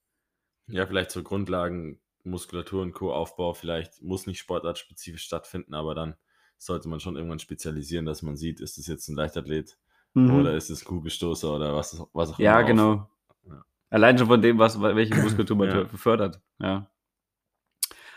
Ja, 0.66 0.86
vielleicht 0.86 1.10
so 1.10 1.22
Grundlagen, 1.22 2.00
Muskulatur 2.22 2.82
und 2.82 2.92
Co. 2.92 3.12
Aufbau, 3.12 3.52
vielleicht 3.52 4.02
muss 4.02 4.26
nicht 4.26 4.38
sportartspezifisch 4.38 5.24
stattfinden, 5.24 5.74
aber 5.74 5.94
dann 5.94 6.16
sollte 6.64 6.88
man 6.88 7.00
schon 7.00 7.16
irgendwann 7.16 7.38
spezialisieren, 7.38 8.06
dass 8.06 8.22
man 8.22 8.36
sieht, 8.36 8.60
ist 8.60 8.78
es 8.78 8.86
jetzt 8.86 9.08
ein 9.08 9.16
Leichtathlet 9.16 9.76
Mhm. 10.16 10.30
oder 10.32 10.54
ist 10.54 10.70
es 10.70 10.84
Kugelstoßer 10.84 11.52
oder 11.56 11.74
was, 11.74 12.00
was 12.12 12.32
auch 12.32 12.38
ja, 12.38 12.58
immer. 12.60 12.66
genau. 12.68 13.10
Ja. 13.48 13.64
Allein 13.90 14.16
schon 14.16 14.28
von 14.28 14.40
dem, 14.40 14.58
was, 14.58 14.80
welche 14.80 15.14
Muskulatur 15.46 15.56
man 15.56 15.68
Ja. 15.68 15.84
fördert. 15.86 16.40
Ja. 16.60 16.88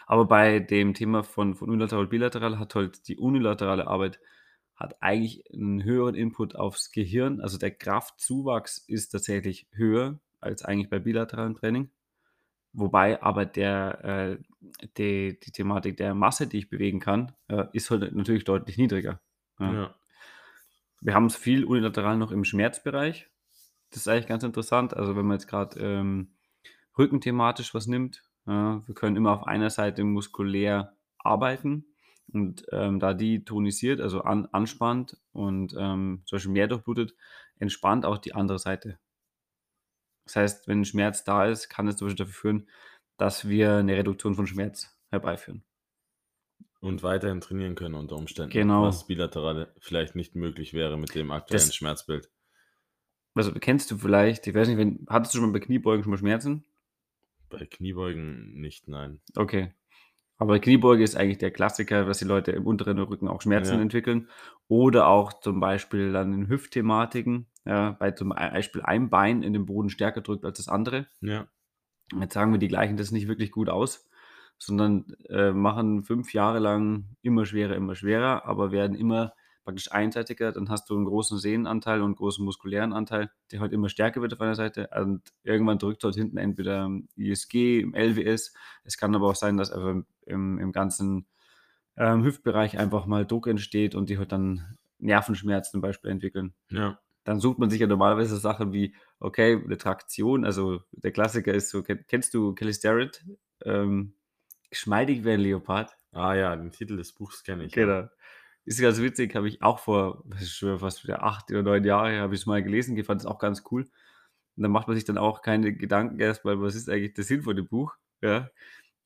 Aber 0.05 0.25
bei 0.25 0.59
dem 0.59 0.93
Thema 0.93 1.23
von, 1.23 1.55
von 1.55 1.69
unilateral 1.69 2.03
und 2.05 2.09
bilateral 2.09 2.59
hat 2.59 2.75
halt 2.75 3.07
die 3.07 3.17
unilaterale 3.17 3.87
Arbeit 3.87 4.19
hat 4.75 5.01
eigentlich 5.01 5.43
einen 5.51 5.83
höheren 5.83 6.13
Input 6.13 6.55
aufs 6.55 6.91
Gehirn. 6.91 7.41
Also 7.41 7.57
der 7.57 7.71
Kraftzuwachs 7.71 8.77
ist 8.77 9.09
tatsächlich 9.09 9.67
höher 9.71 10.19
als 10.39 10.63
eigentlich 10.63 10.89
bei 10.91 10.99
bilateralem 10.99 11.55
Training. 11.55 11.89
Wobei 12.77 13.19
aber 13.23 13.47
der, 13.47 14.05
äh, 14.05 14.37
die, 14.99 15.39
die 15.39 15.51
Thematik 15.51 15.97
der 15.97 16.13
Masse, 16.13 16.45
die 16.45 16.59
ich 16.59 16.69
bewegen 16.69 16.99
kann, 16.99 17.31
äh, 17.47 17.65
ist 17.73 17.89
halt 17.89 18.15
natürlich 18.15 18.43
deutlich 18.43 18.77
niedriger. 18.77 19.19
Ja. 19.59 19.73
Ja. 19.73 19.95
Wir 21.01 21.15
haben 21.15 21.25
es 21.25 21.35
viel 21.35 21.65
unilateral 21.65 22.17
noch 22.17 22.31
im 22.31 22.43
Schmerzbereich. 22.43 23.31
Das 23.89 24.01
ist 24.01 24.07
eigentlich 24.07 24.27
ganz 24.27 24.43
interessant. 24.43 24.95
Also 24.95 25.15
wenn 25.15 25.25
man 25.25 25.37
jetzt 25.37 25.47
gerade 25.47 25.79
ähm, 25.79 26.35
rückenthematisch 26.95 27.73
was 27.73 27.87
nimmt, 27.87 28.21
ja, 28.45 28.83
wir 28.85 28.93
können 28.93 29.15
immer 29.15 29.31
auf 29.31 29.47
einer 29.47 29.71
Seite 29.71 30.03
muskulär 30.03 30.95
arbeiten. 31.17 31.87
Und 32.31 32.63
ähm, 32.71 32.99
da 32.99 33.15
die 33.15 33.43
tonisiert, 33.43 34.01
also 34.01 34.21
an, 34.21 34.47
anspannt 34.51 35.17
und 35.31 35.73
ähm, 35.79 36.21
zum 36.25 36.35
Beispiel 36.35 36.51
mehr 36.51 36.67
durchblutet, 36.67 37.15
entspannt 37.57 38.05
auch 38.05 38.19
die 38.19 38.35
andere 38.35 38.59
Seite. 38.59 38.99
Das 40.27 40.35
heißt, 40.35 40.67
wenn 40.67 40.85
Schmerz 40.85 41.23
da 41.23 41.45
ist, 41.45 41.69
kann 41.69 41.87
es 41.87 41.95
zum 41.97 42.07
Beispiel 42.07 42.25
dafür 42.25 42.33
führen, 42.39 42.69
dass 43.17 43.47
wir 43.47 43.75
eine 43.77 43.95
Reduktion 43.97 44.35
von 44.35 44.45
Schmerz 44.47 44.95
herbeiführen. 45.09 45.63
Und 46.79 47.01
weiterhin 47.01 47.41
trainieren 47.41 47.75
können 47.75 47.95
unter 47.95 48.15
Umständen, 48.15 48.51
Genau. 48.51 48.83
was 48.83 49.07
bilateral 49.07 49.73
vielleicht 49.79 50.15
nicht 50.15 50.35
möglich 50.35 50.73
wäre 50.73 50.97
mit 50.97 51.15
dem 51.15 51.31
aktuellen 51.31 51.65
Das- 51.65 51.75
Schmerzbild. 51.75 52.29
Also 53.33 53.51
kennst 53.53 53.89
du 53.91 53.97
vielleicht, 53.97 54.47
ich 54.47 54.53
weiß 54.55 54.67
nicht, 54.67 54.77
wenn, 54.77 55.05
hattest 55.09 55.33
du 55.33 55.37
schon 55.39 55.47
mal 55.51 55.59
bei 55.59 55.65
Kniebeugen 55.65 56.03
schon 56.03 56.11
mal 56.11 56.17
Schmerzen? 56.17 56.65
Bei 57.49 57.65
Kniebeugen 57.65 58.59
nicht, 58.59 58.87
nein. 58.87 59.21
Okay. 59.35 59.73
Aber 60.37 60.59
Kniebeuge 60.59 61.03
ist 61.03 61.15
eigentlich 61.15 61.39
der 61.39 61.51
Klassiker, 61.51 62.05
dass 62.05 62.19
die 62.19 62.25
Leute 62.25 62.51
im 62.51 62.65
unteren 62.67 62.99
Rücken 62.99 63.27
auch 63.27 63.41
Schmerzen 63.41 63.75
Ja. 63.75 63.81
entwickeln. 63.81 64.29
Oder 64.67 65.07
auch 65.07 65.33
zum 65.33 65.59
Beispiel 65.59 66.11
dann 66.11 66.33
in 66.33 66.47
Hüftthematiken, 66.47 67.47
ja, 67.65 67.91
bei 67.99 68.11
zum 68.11 68.29
Beispiel 68.29 68.81
ein 68.83 69.09
Bein 69.09 69.41
in 69.41 69.53
den 69.53 69.65
Boden 69.65 69.89
stärker 69.89 70.21
drückt 70.21 70.45
als 70.45 70.57
das 70.57 70.67
andere. 70.67 71.07
Ja, 71.21 71.47
Jetzt 72.19 72.33
sagen 72.33 72.51
wir, 72.51 72.59
die 72.59 72.69
gleichen 72.69 72.97
das 72.97 73.11
nicht 73.11 73.27
wirklich 73.27 73.51
gut 73.51 73.69
aus, 73.69 74.09
sondern 74.57 75.13
äh, 75.29 75.51
machen 75.51 76.03
fünf 76.03 76.33
Jahre 76.33 76.59
lang 76.59 77.05
immer 77.21 77.45
schwerer, 77.45 77.75
immer 77.75 77.95
schwerer, 77.95 78.45
aber 78.45 78.71
werden 78.71 78.95
immer 78.95 79.33
praktisch 79.67 79.91
einseitiger. 79.91 80.51
Dann 80.51 80.69
hast 80.69 80.89
du 80.89 80.95
einen 80.95 81.05
großen 81.05 81.37
Sehnenanteil 81.37 81.99
und 81.99 82.05
einen 82.05 82.15
großen 82.15 82.43
muskulären 82.43 82.93
Anteil, 82.93 83.29
der 83.51 83.59
halt 83.59 83.73
immer 83.73 83.89
stärker 83.89 84.21
wird 84.21 84.33
auf 84.33 84.41
einer 84.41 84.55
Seite. 84.55 84.89
Und 84.99 85.21
irgendwann 85.43 85.77
drückt 85.79 86.03
dort 86.03 86.15
hinten 86.15 86.37
entweder 86.37 86.85
im 86.85 87.07
ISG, 87.15 87.79
im 87.81 87.93
LWS. 87.93 88.53
Es 88.83 88.97
kann 88.97 89.15
aber 89.15 89.27
auch 89.29 89.35
sein, 89.35 89.57
dass 89.57 89.71
einfach 89.71 90.03
im, 90.25 90.59
im 90.59 90.71
ganzen 90.71 91.27
ähm, 91.97 92.23
Hüftbereich 92.23 92.77
einfach 92.79 93.05
mal 93.05 93.25
Druck 93.25 93.47
entsteht 93.47 93.95
und 93.95 94.09
die 94.09 94.17
halt 94.17 94.31
dann 94.31 94.77
Nervenschmerzen 94.99 95.71
zum 95.73 95.81
Beispiel 95.81 96.11
entwickeln 96.11 96.53
ja, 96.71 96.99
dann 97.23 97.39
sucht 97.41 97.59
man 97.59 97.69
sich 97.69 97.81
ja 97.81 97.87
normalerweise 97.87 98.37
Sachen 98.37 98.71
wie, 98.73 98.95
okay, 99.19 99.61
eine 99.63 99.77
Traktion, 99.77 100.45
also 100.45 100.81
der 100.91 101.11
Klassiker 101.11 101.53
ist 101.53 101.69
so, 101.69 101.79
kenn- 101.79 102.05
kennst 102.07 102.33
du 102.33 102.53
Kelly 102.55 102.73
Starrett? 102.73 103.25
Ähm, 103.65 104.13
geschmeidig 104.69 105.25
wie 105.25 105.31
ein 105.31 105.39
Leopard. 105.41 105.97
Ah 106.11 106.35
ja, 106.35 106.55
den 106.55 106.71
Titel 106.71 106.97
des 106.97 107.13
Buchs 107.13 107.43
kenne 107.43 107.65
ich. 107.65 107.75
ja. 107.75 108.09
Ist 108.67 108.81
ganz 108.81 108.99
witzig, 108.99 109.33
habe 109.33 109.47
ich 109.47 109.61
auch 109.61 109.79
vor, 109.79 110.25
schon 110.43 110.77
fast 110.79 111.01
wieder 111.05 111.23
acht 111.23 111.49
oder 111.51 111.63
neun 111.63 111.85
Jahre, 111.85 112.19
habe 112.19 112.35
ich 112.35 112.41
es 112.41 112.45
mal 112.45 112.61
gelesen, 112.61 112.97
ich 112.97 113.05
fand 113.05 113.21
es 113.21 113.25
auch 113.25 113.39
ganz 113.39 113.63
cool. 113.71 113.83
Und 113.83 114.63
dann 114.63 114.71
macht 114.71 114.89
man 114.89 114.97
sich 114.97 115.05
dann 115.05 115.17
auch 115.17 115.41
keine 115.41 115.73
Gedanken 115.73 116.19
erstmal, 116.19 116.59
was 116.59 116.75
ist 116.75 116.89
eigentlich 116.89 117.13
der 117.13 117.23
Sinn 117.23 117.43
von 117.43 117.55
dem 117.55 117.65
Buch? 117.65 117.95
Ja. 118.21 118.49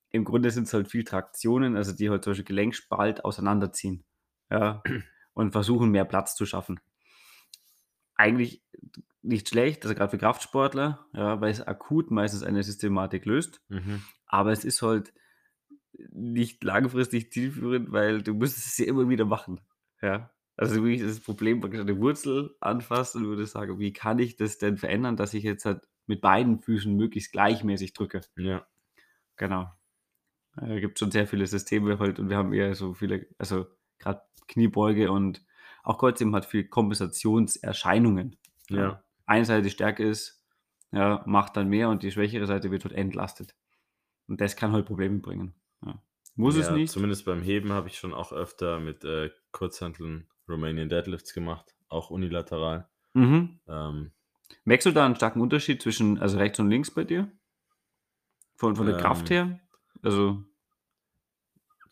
Im 0.10 0.24
Grunde 0.24 0.50
sind 0.50 0.64
es 0.64 0.74
halt 0.74 0.88
viel 0.88 1.04
Traktionen, 1.04 1.76
also 1.76 1.92
die 1.92 2.10
halt 2.10 2.24
zum 2.24 2.32
Beispiel 2.32 2.46
Gelenkspalt 2.46 3.24
auseinanderziehen. 3.24 4.04
Ja. 4.50 4.82
Und 5.34 5.52
versuchen, 5.52 5.92
mehr 5.92 6.06
Platz 6.06 6.36
zu 6.36 6.48
schaffen. 6.48 6.80
Eigentlich 8.16 8.64
nicht 9.22 9.48
schlecht, 9.48 9.84
also 9.84 9.94
gerade 9.94 10.10
für 10.10 10.18
Kraftsportler, 10.18 11.06
ja, 11.14 11.40
weil 11.40 11.52
es 11.52 11.62
akut 11.62 12.10
meistens 12.10 12.42
eine 12.42 12.64
Systematik 12.64 13.28
löst. 13.28 13.62
Mhm. 13.70 14.02
Aber 14.26 14.52
es 14.52 14.66
ist 14.66 14.82
halt 14.82 15.14
nicht 16.12 16.64
langfristig 16.64 17.32
zielführend, 17.32 17.92
weil 17.92 18.22
du 18.22 18.34
müsstest 18.34 18.68
es 18.68 18.78
ja 18.78 18.86
immer 18.86 19.10
wieder 19.10 19.26
machen. 19.26 19.62
Ja. 20.02 20.32
Also 20.58 20.76
wirklich 20.76 21.02
das 21.02 21.20
Problem 21.20 21.60
praktisch 21.60 21.80
an 21.80 21.88
der 21.88 21.98
Wurzel 21.98 22.56
anfasst 22.60 23.16
und 23.16 23.26
würde 23.26 23.46
sagen, 23.46 23.80
wie 23.80 23.94
kann 23.94 24.20
ich 24.20 24.36
das 24.36 24.58
denn 24.58 24.78
verändern, 24.78 25.16
dass 25.16 25.34
ich 25.34 25.44
jetzt 25.44 25.66
halt 25.66 25.88
mit 26.06 26.22
beiden 26.22 26.60
Füßen 26.60 26.96
möglichst 26.96 27.32
gleichmäßig 27.32 27.94
drücke. 27.94 28.22
Ja, 28.38 28.68
Genau. 29.38 29.72
Da 30.56 30.80
gibt 30.80 31.00
schon 31.00 31.12
sehr 31.12 31.26
viele 31.28 31.48
Systeme 31.48 31.98
halt 31.98 32.20
und 32.20 32.30
wir 32.30 32.38
haben 32.38 32.54
eher 32.54 32.76
so 32.76 32.94
viele, 32.94 33.28
also 33.38 33.66
gerade 34.00 34.22
Kniebeuge 34.48 35.12
und 35.12 35.44
auch 35.84 35.98
Kreuzheben 35.98 36.36
hat 36.36 36.46
viel 36.46 36.68
Kompensationserscheinungen. 36.68 38.38
ja, 38.70 39.04
Eine 39.26 39.46
Seite 39.46 39.64
die 39.64 39.70
Stärke 39.70 40.04
ist, 40.08 40.46
ja, 40.92 41.24
macht 41.26 41.56
dann 41.58 41.70
mehr 41.70 41.90
und 41.90 42.04
die 42.04 42.12
schwächere 42.12 42.46
Seite 42.46 42.70
wird 42.70 42.84
halt 42.84 42.94
entlastet. 42.94 43.56
Und 44.28 44.42
das 44.42 44.56
kann 44.56 44.74
halt 44.74 44.86
Probleme 44.86 45.20
bringen. 45.20 45.56
Ja. 46.42 46.46
Muss 46.46 46.56
es 46.58 46.68
ja, 46.68 46.74
nicht. 46.74 46.92
Zumindest 46.92 47.26
beim 47.26 47.42
Heben 47.42 47.72
habe 47.72 47.88
ich 47.88 47.98
schon 47.98 48.14
auch 48.14 48.32
öfter 48.32 48.80
mit 48.80 49.04
äh, 49.04 49.30
Kurzhanteln 49.52 50.28
Romanian 50.50 50.90
Deadlifts 50.90 51.34
gemacht, 51.34 51.76
auch 51.88 52.10
unilateral. 52.10 52.90
Mhm. 53.14 53.60
Ähm, 53.68 54.12
Merkst 54.64 54.88
du 54.88 54.92
da 54.92 55.06
einen 55.06 55.16
starken 55.16 55.42
Unterschied 55.42 55.82
zwischen 55.82 56.20
also 56.20 56.38
rechts 56.38 56.60
und 56.60 56.70
links 56.70 56.92
bei 56.92 57.04
dir? 57.04 57.32
Von, 58.56 58.76
von 58.76 58.86
der 58.86 58.96
Ähm, 58.96 59.02
Kraft 59.02 59.30
her? 59.30 59.60
Also, 60.04 60.44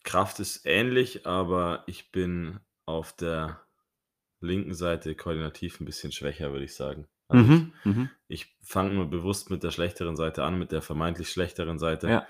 Kraft 0.03 0.39
ist 0.39 0.65
ähnlich, 0.65 1.25
aber 1.25 1.83
ich 1.87 2.11
bin 2.11 2.59
auf 2.85 3.15
der 3.15 3.61
linken 4.39 4.73
Seite 4.73 5.15
koordinativ 5.15 5.79
ein 5.79 5.85
bisschen 5.85 6.11
schwächer, 6.11 6.51
würde 6.51 6.65
ich 6.65 6.75
sagen. 6.75 7.07
Also 7.27 7.43
mhm. 7.43 7.73
Mhm. 7.83 8.09
ich, 8.27 8.55
ich 8.59 8.67
fange 8.67 8.93
nur 8.93 9.09
bewusst 9.09 9.51
mit 9.51 9.63
der 9.63 9.71
schlechteren 9.71 10.15
Seite 10.15 10.43
an, 10.43 10.57
mit 10.57 10.71
der 10.71 10.81
vermeintlich 10.81 11.29
schlechteren 11.29 11.77
Seite. 11.77 12.09
Ja. 12.09 12.27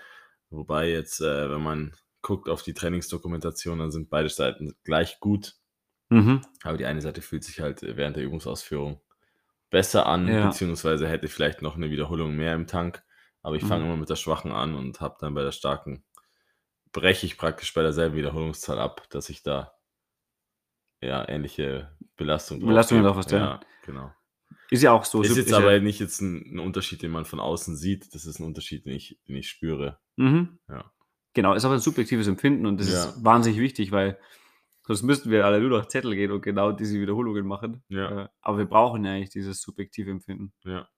Wobei 0.50 0.90
jetzt, 0.90 1.22
äh, 1.22 1.50
wenn 1.50 1.62
man 1.62 1.94
guckt 2.22 2.50
auf 2.50 2.64
die 2.64 2.74
Trainingsdokumentation, 2.74 3.80
dann 3.80 3.92
sind 3.92 4.10
beide 4.10 4.30
Seiten 4.30 4.76
gleich 4.84 5.20
gut. 5.20 5.56
Mhm. 6.10 6.42
Aber 6.64 6.78
die 6.78 6.86
eine 6.86 7.02
Seite 7.02 7.22
fühlt 7.22 7.44
sich 7.44 7.60
halt 7.62 7.82
während 7.82 8.16
der 8.18 8.24
Übungsausführung 8.24 9.02
besser 9.70 10.06
an, 10.08 10.28
Ja. 10.28 10.48
beziehungsweise 10.48 11.08
hätte 11.08 11.28
vielleicht 11.28 11.62
noch 11.62 11.76
eine 11.76 11.92
Wiederholung 11.92 12.36
mehr 12.36 12.54
im 12.56 12.66
Tank. 12.68 13.04
Aber 13.42 13.56
ich 13.56 13.64
fange 13.64 13.84
Mhm. 13.86 13.90
immer 13.92 14.00
mit 14.00 14.10
der 14.10 14.16
schwachen 14.16 14.52
an 14.52 14.76
und 14.76 15.00
habe 15.02 15.18
dann 15.20 15.34
bei 15.34 15.44
der 15.44 15.52
starken, 15.52 16.04
breche 16.92 17.26
ich 17.26 17.38
praktisch 17.38 17.74
bei 17.74 17.84
derselben 17.84 18.16
Wiederholungszahl 18.16 18.80
ab, 18.80 19.08
dass 19.12 19.30
ich 19.30 19.44
da 19.44 19.72
ja 21.02 21.28
ähnliche 21.30 21.96
Belastung 22.18 22.60
Belastungen 22.60 23.04
drauf 23.04 23.16
hast, 23.18 23.32
ja. 23.32 23.38
Ja, 23.38 23.60
genau. 23.86 24.12
Ist 24.72 24.84
ja 24.84 24.92
auch 24.92 25.06
so. 25.06 25.22
ist 25.22 25.30
jetzt 25.30 25.46
ist 25.46 25.52
ja- 25.52 25.58
aber 25.60 25.80
nicht 25.80 26.00
jetzt 26.00 26.20
ein, 26.22 26.56
ein 26.56 26.60
Unterschied, 26.60 27.02
den 27.02 27.12
man 27.12 27.26
von 27.26 27.40
außen 27.40 27.76
sieht. 27.78 28.14
Das 28.14 28.26
ist 28.26 28.40
ein 28.40 28.44
Unterschied, 28.46 28.86
den 28.86 28.94
ich, 28.94 29.20
den 29.28 29.36
ich 29.38 29.50
spüre. 29.50 30.00
Mhm. 30.18 30.60
Ja. 30.68 30.92
Genau, 31.40 31.54
ist 31.54 31.64
aber 31.64 31.76
ein 31.76 31.80
subjektives 31.80 32.28
Empfinden 32.28 32.66
und 32.66 32.82
das 32.82 32.92
Ja. 32.92 33.06
ist 33.06 33.24
wahnsinnig 33.24 33.62
wichtig, 33.62 33.94
weil 33.94 34.20
sonst 34.86 35.04
müssten 35.04 35.32
wir 35.32 35.46
alle 35.46 35.62
nur 35.62 35.70
noch 35.70 35.86
Zettel 35.86 36.14
gehen 36.14 36.34
und 36.34 36.42
genau 36.42 36.74
diese 36.74 37.00
Wiederholungen 37.00 37.48
machen. 37.48 37.82
Ja. 37.88 38.24
Äh, 38.24 38.28
aber 38.42 38.58
wir 38.58 38.66
brauchen 38.66 39.06
ja 39.06 39.14
eigentlich 39.14 39.30
dieses 39.30 39.62
subjektive 39.62 40.12
Empfinden. 40.12 40.52
Ja. 40.66 40.90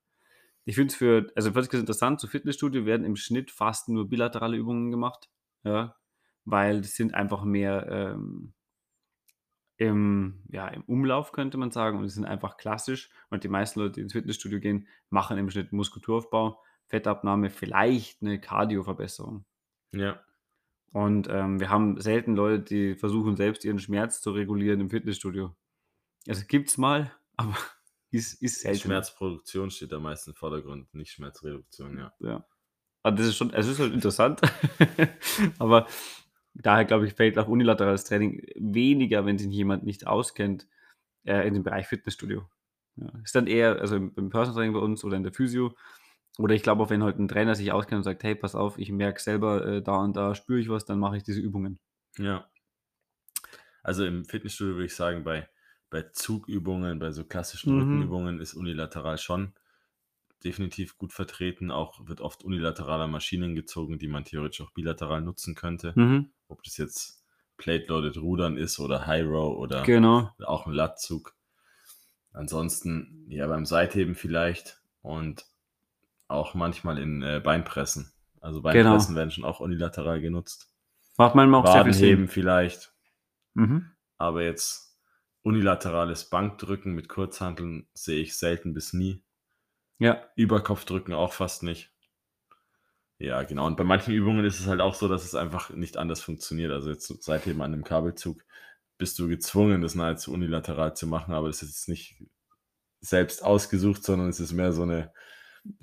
Ich 0.65 0.73
finde 0.73 0.87
es 0.93 0.95
für, 0.95 1.31
also 1.35 1.51
fand 1.51 1.65
ich 1.65 1.71
ganz 1.71 1.81
interessant, 1.81 2.19
zu 2.19 2.25
Fitnessstudio 2.27 2.87
werden 2.87 3.05
im 3.05 3.17
Schnitt 3.17 3.51
fast 3.51 3.87
nur 3.87 4.09
bilaterale 4.09 4.57
Übungen 4.57 4.89
gemacht. 4.89 5.29
Ja, 5.63 5.95
weil 6.43 6.79
es 6.79 6.95
sind 6.95 7.13
einfach 7.13 7.43
mehr 7.43 7.85
ähm, 7.91 8.53
im, 9.77 10.41
ja, 10.49 10.69
im 10.69 10.81
Umlauf, 10.85 11.33
könnte 11.33 11.59
man 11.59 11.69
sagen, 11.69 11.99
und 11.99 12.05
es 12.05 12.15
sind 12.15 12.25
einfach 12.25 12.57
klassisch. 12.57 13.11
Und 13.29 13.43
die 13.43 13.47
meisten 13.47 13.79
Leute, 13.79 13.91
die 13.93 14.01
ins 14.01 14.13
Fitnessstudio 14.13 14.59
gehen, 14.59 14.87
machen 15.11 15.37
im 15.37 15.51
Schnitt 15.51 15.71
Muskulturaufbau, 15.71 16.59
Fettabnahme, 16.87 17.51
vielleicht 17.51 18.23
eine 18.23 18.41
Kardioverbesserung. 18.41 19.45
Ja. 19.93 20.19
Und 20.91 21.27
ähm, 21.29 21.59
wir 21.59 21.69
haben 21.69 21.99
selten 22.01 22.35
Leute, 22.35 22.63
die 22.63 22.95
versuchen, 22.95 23.37
selbst 23.37 23.63
ihren 23.63 23.79
Schmerz 23.79 24.21
zu 24.21 24.31
regulieren 24.31 24.81
im 24.81 24.89
Fitnessstudio. 24.89 25.55
Also 26.27 26.43
gibt's 26.47 26.77
mal, 26.77 27.11
aber 27.37 27.55
ist, 28.11 28.41
ist 28.41 28.61
selten. 28.61 28.79
Schmerzproduktion 28.79 29.71
steht 29.71 29.93
da 29.93 29.99
meist 29.99 30.27
im 30.27 30.35
Vordergrund, 30.35 30.93
nicht 30.93 31.11
Schmerzreduktion, 31.11 31.97
ja. 31.97 32.13
Ja. 32.19 32.45
Aber 33.03 33.15
das 33.15 33.27
ist 33.27 33.37
schon, 33.37 33.53
es 33.53 33.67
ist 33.67 33.79
halt 33.79 33.93
interessant. 33.93 34.41
aber 35.59 35.87
daher, 36.53 36.85
glaube 36.85 37.07
ich, 37.07 37.13
fällt 37.13 37.37
auch 37.39 37.47
unilaterales 37.47 38.03
Training 38.03 38.45
weniger, 38.55 39.25
wenn 39.25 39.37
sich 39.37 39.47
jemand 39.47 39.83
nicht 39.85 40.07
auskennt, 40.07 40.67
äh, 41.23 41.47
in 41.47 41.53
den 41.53 41.63
Bereich 41.63 41.87
Fitnessstudio. 41.87 42.49
Ja. 42.97 43.11
Ist 43.23 43.33
dann 43.33 43.47
eher, 43.47 43.79
also 43.79 43.95
im, 43.95 44.11
im 44.17 44.29
Personal 44.29 44.55
Training 44.55 44.73
bei 44.73 44.79
uns 44.79 45.05
oder 45.05 45.15
in 45.15 45.23
der 45.23 45.33
Physio. 45.33 45.73
Oder 46.41 46.55
ich 46.55 46.63
glaube 46.63 46.83
auch, 46.83 46.89
wenn 46.89 47.03
halt 47.03 47.19
ein 47.19 47.27
Trainer 47.27 47.55
sich 47.55 47.71
auskennt 47.71 47.99
und 47.99 48.03
sagt, 48.03 48.23
hey, 48.23 48.35
pass 48.35 48.55
auf, 48.55 48.77
ich 48.77 48.91
merke 48.91 49.21
selber, 49.21 49.65
äh, 49.65 49.81
da 49.81 49.97
und 49.97 50.15
da 50.15 50.35
spüre 50.35 50.59
ich 50.59 50.69
was, 50.69 50.85
dann 50.85 50.99
mache 50.99 51.17
ich 51.17 51.23
diese 51.23 51.39
Übungen. 51.39 51.79
Ja. 52.17 52.49
Also 53.83 54.05
im 54.05 54.25
Fitnessstudio 54.25 54.75
würde 54.75 54.85
ich 54.85 54.95
sagen, 54.95 55.23
bei, 55.23 55.49
bei 55.89 56.03
Zugübungen, 56.03 56.99
bei 56.99 57.11
so 57.11 57.23
klassischen 57.23 57.73
Mhm. 57.73 57.79
Rückenübungen 57.79 58.39
ist 58.39 58.53
unilateral 58.53 59.17
schon 59.17 59.53
definitiv 60.43 60.97
gut 60.97 61.13
vertreten. 61.13 61.71
Auch 61.71 62.07
wird 62.07 62.21
oft 62.21 62.43
unilateraler 62.43 63.07
Maschinen 63.07 63.55
gezogen, 63.55 63.99
die 63.99 64.07
man 64.07 64.25
theoretisch 64.25 64.61
auch 64.61 64.71
bilateral 64.71 65.21
nutzen 65.21 65.55
könnte. 65.55 65.93
Mhm. 65.95 66.31
Ob 66.47 66.63
das 66.63 66.77
jetzt 66.77 67.23
Plate-Loaded 67.57 68.17
Rudern 68.17 68.57
ist 68.57 68.79
oder 68.79 69.05
High 69.05 69.25
Row 69.25 69.55
oder 69.57 69.83
Genau. 69.83 70.31
auch 70.43 70.65
ein 70.65 70.73
Lattzug. 70.73 71.35
Ansonsten, 72.33 73.25
ja, 73.29 73.47
beim 73.47 73.65
Seitheben 73.65 74.15
vielleicht 74.15 74.81
und 75.01 75.45
auch 76.31 76.53
manchmal 76.53 76.97
in 76.97 77.21
äh, 77.21 77.41
Beinpressen. 77.43 78.11
Also 78.39 78.61
Genau. 78.61 78.73
Beinpressen 78.73 79.15
werden 79.15 79.31
schon 79.31 79.45
auch 79.45 79.59
unilateral 79.59 80.19
genutzt. 80.21 80.69
Macht 81.17 81.35
manchmal 81.35 81.61
auch 81.61 81.65
sehr 81.71 81.83
viel 81.83 81.93
Wadenheben 81.93 82.25
Sinn. 82.25 82.33
vielleicht, 82.33 82.93
Mhm. 83.53 83.91
aber 84.17 84.43
jetzt 84.43 84.97
unilaterales 85.43 86.29
Bankdrücken 86.29 86.93
mit 86.93 87.09
Kurzhanteln 87.09 87.87
sehe 87.93 88.21
ich 88.21 88.37
selten 88.37 88.73
bis 88.73 88.93
nie. 88.93 89.23
Ja. 89.99 90.23
Überkopfdrücken 90.35 91.13
auch 91.13 91.33
fast 91.33 91.63
nicht. 91.63 91.91
Ja, 93.19 93.43
genau. 93.43 93.67
Und 93.67 93.77
bei 93.77 93.83
manchen 93.83 94.13
Übungen 94.13 94.45
ist 94.45 94.59
es 94.59 94.65
halt 94.67 94.81
auch 94.81 94.95
so, 94.95 95.07
dass 95.07 95.23
es 95.25 95.35
einfach 95.35 95.69
nicht 95.69 95.97
anders 95.97 96.21
funktioniert. 96.21 96.71
Also 96.71 96.89
jetzt 96.89 97.07
seitdem 97.23 97.61
an 97.61 97.73
einem 97.73 97.83
Kabelzug 97.83 98.43
bist 98.97 99.19
du 99.19 99.27
gezwungen, 99.27 99.81
das 99.81 99.93
nahezu 99.95 100.31
unilateral 100.33 100.95
zu 100.95 101.05
machen, 101.05 101.33
aber 101.33 101.47
das 101.47 101.61
ist 101.61 101.69
jetzt 101.69 101.89
nicht 101.89 102.23
selbst 102.99 103.43
ausgesucht, 103.43 104.03
sondern 104.03 104.29
es 104.29 104.39
ist 104.39 104.53
mehr 104.53 104.73
so 104.73 104.83
eine 104.83 105.11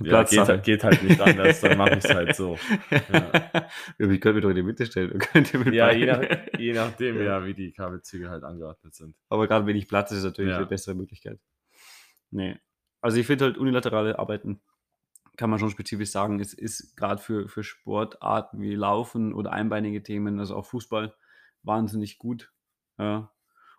ja, 0.01 0.23
geht, 0.25 0.39
halt, 0.39 0.65
geht, 0.65 0.85
halt 0.85 1.03
nicht 1.03 1.21
anders, 1.21 1.61
dann 1.61 1.79
mache 1.79 1.99
ich 1.99 2.05
es 2.05 2.15
halt 2.15 2.35
so. 2.35 2.59
Ja. 2.91 3.67
ich 3.99 4.21
könnte 4.21 4.35
mich 4.35 4.43
doch 4.43 4.51
in 4.51 4.57
die 4.57 4.63
Mitte 4.63 4.87
stellen. 4.87 5.19
ja, 5.73 5.93
je, 5.93 6.07
nach, 6.07 6.23
je, 6.59 6.73
nachdem, 6.73 7.19
ja. 7.19 7.23
ja. 7.25 7.47
wie 7.47 7.55
die 7.55 7.73
Kabelzüge 7.73 8.29
halt 8.29 8.43
angeordnet 8.43 8.95
sind. 8.95 9.15
Aber 9.29 9.47
gerade 9.47 9.67
wenn 9.67 9.77
ich 9.77 9.89
Platz 9.89 10.11
ist, 10.11 10.25
natürlich 10.25 10.55
eine 10.55 10.67
bessere 10.67 10.95
Möglichkeit. 10.95 11.39
Nee. 12.31 12.59
Also 13.01 13.19
ich 13.19 13.27
finde 13.27 13.47
halt 13.47 13.59
unilaterale 13.59 14.19
Arbeiten, 14.19 14.61
kann 15.37 15.51
man 15.51 15.59
schon 15.61 15.71
spezifisch 15.71 16.11
sagen, 16.11 16.41
es 16.41 16.53
ist 16.53 16.97
gerade 16.97 17.23
für, 17.23 17.49
für 17.49 17.63
Sportarten 17.63 18.61
wie 18.61 18.75
Laufen 18.75 19.33
oder 19.33 19.53
einbeinige 19.53 20.03
Themen, 20.03 20.41
also 20.41 20.57
auch 20.57 20.67
Fußball, 20.67 21.15
wahnsinnig 21.63 22.19
gut. 22.19 22.53
Ja. 22.99 23.33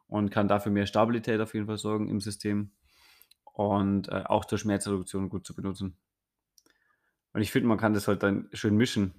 Und 0.07 0.31
kann 0.31 0.47
dafür 0.47 0.71
mehr 0.71 0.87
Stabilität 0.87 1.41
auf 1.41 1.53
jeden 1.53 1.67
Fall 1.67 1.77
sorgen 1.77 2.07
im 2.07 2.21
System 2.21 2.71
und 3.59 4.07
äh, 4.07 4.23
auch 4.25 4.45
zur 4.45 4.57
Schmerzreduktion 4.57 5.27
gut 5.27 5.45
zu 5.45 5.53
benutzen. 5.53 5.97
Und 7.33 7.41
ich 7.41 7.51
finde, 7.51 7.67
man 7.67 7.77
kann 7.77 7.93
das 7.93 8.07
halt 8.07 8.23
dann 8.23 8.47
schön 8.53 8.77
mischen. 8.77 9.13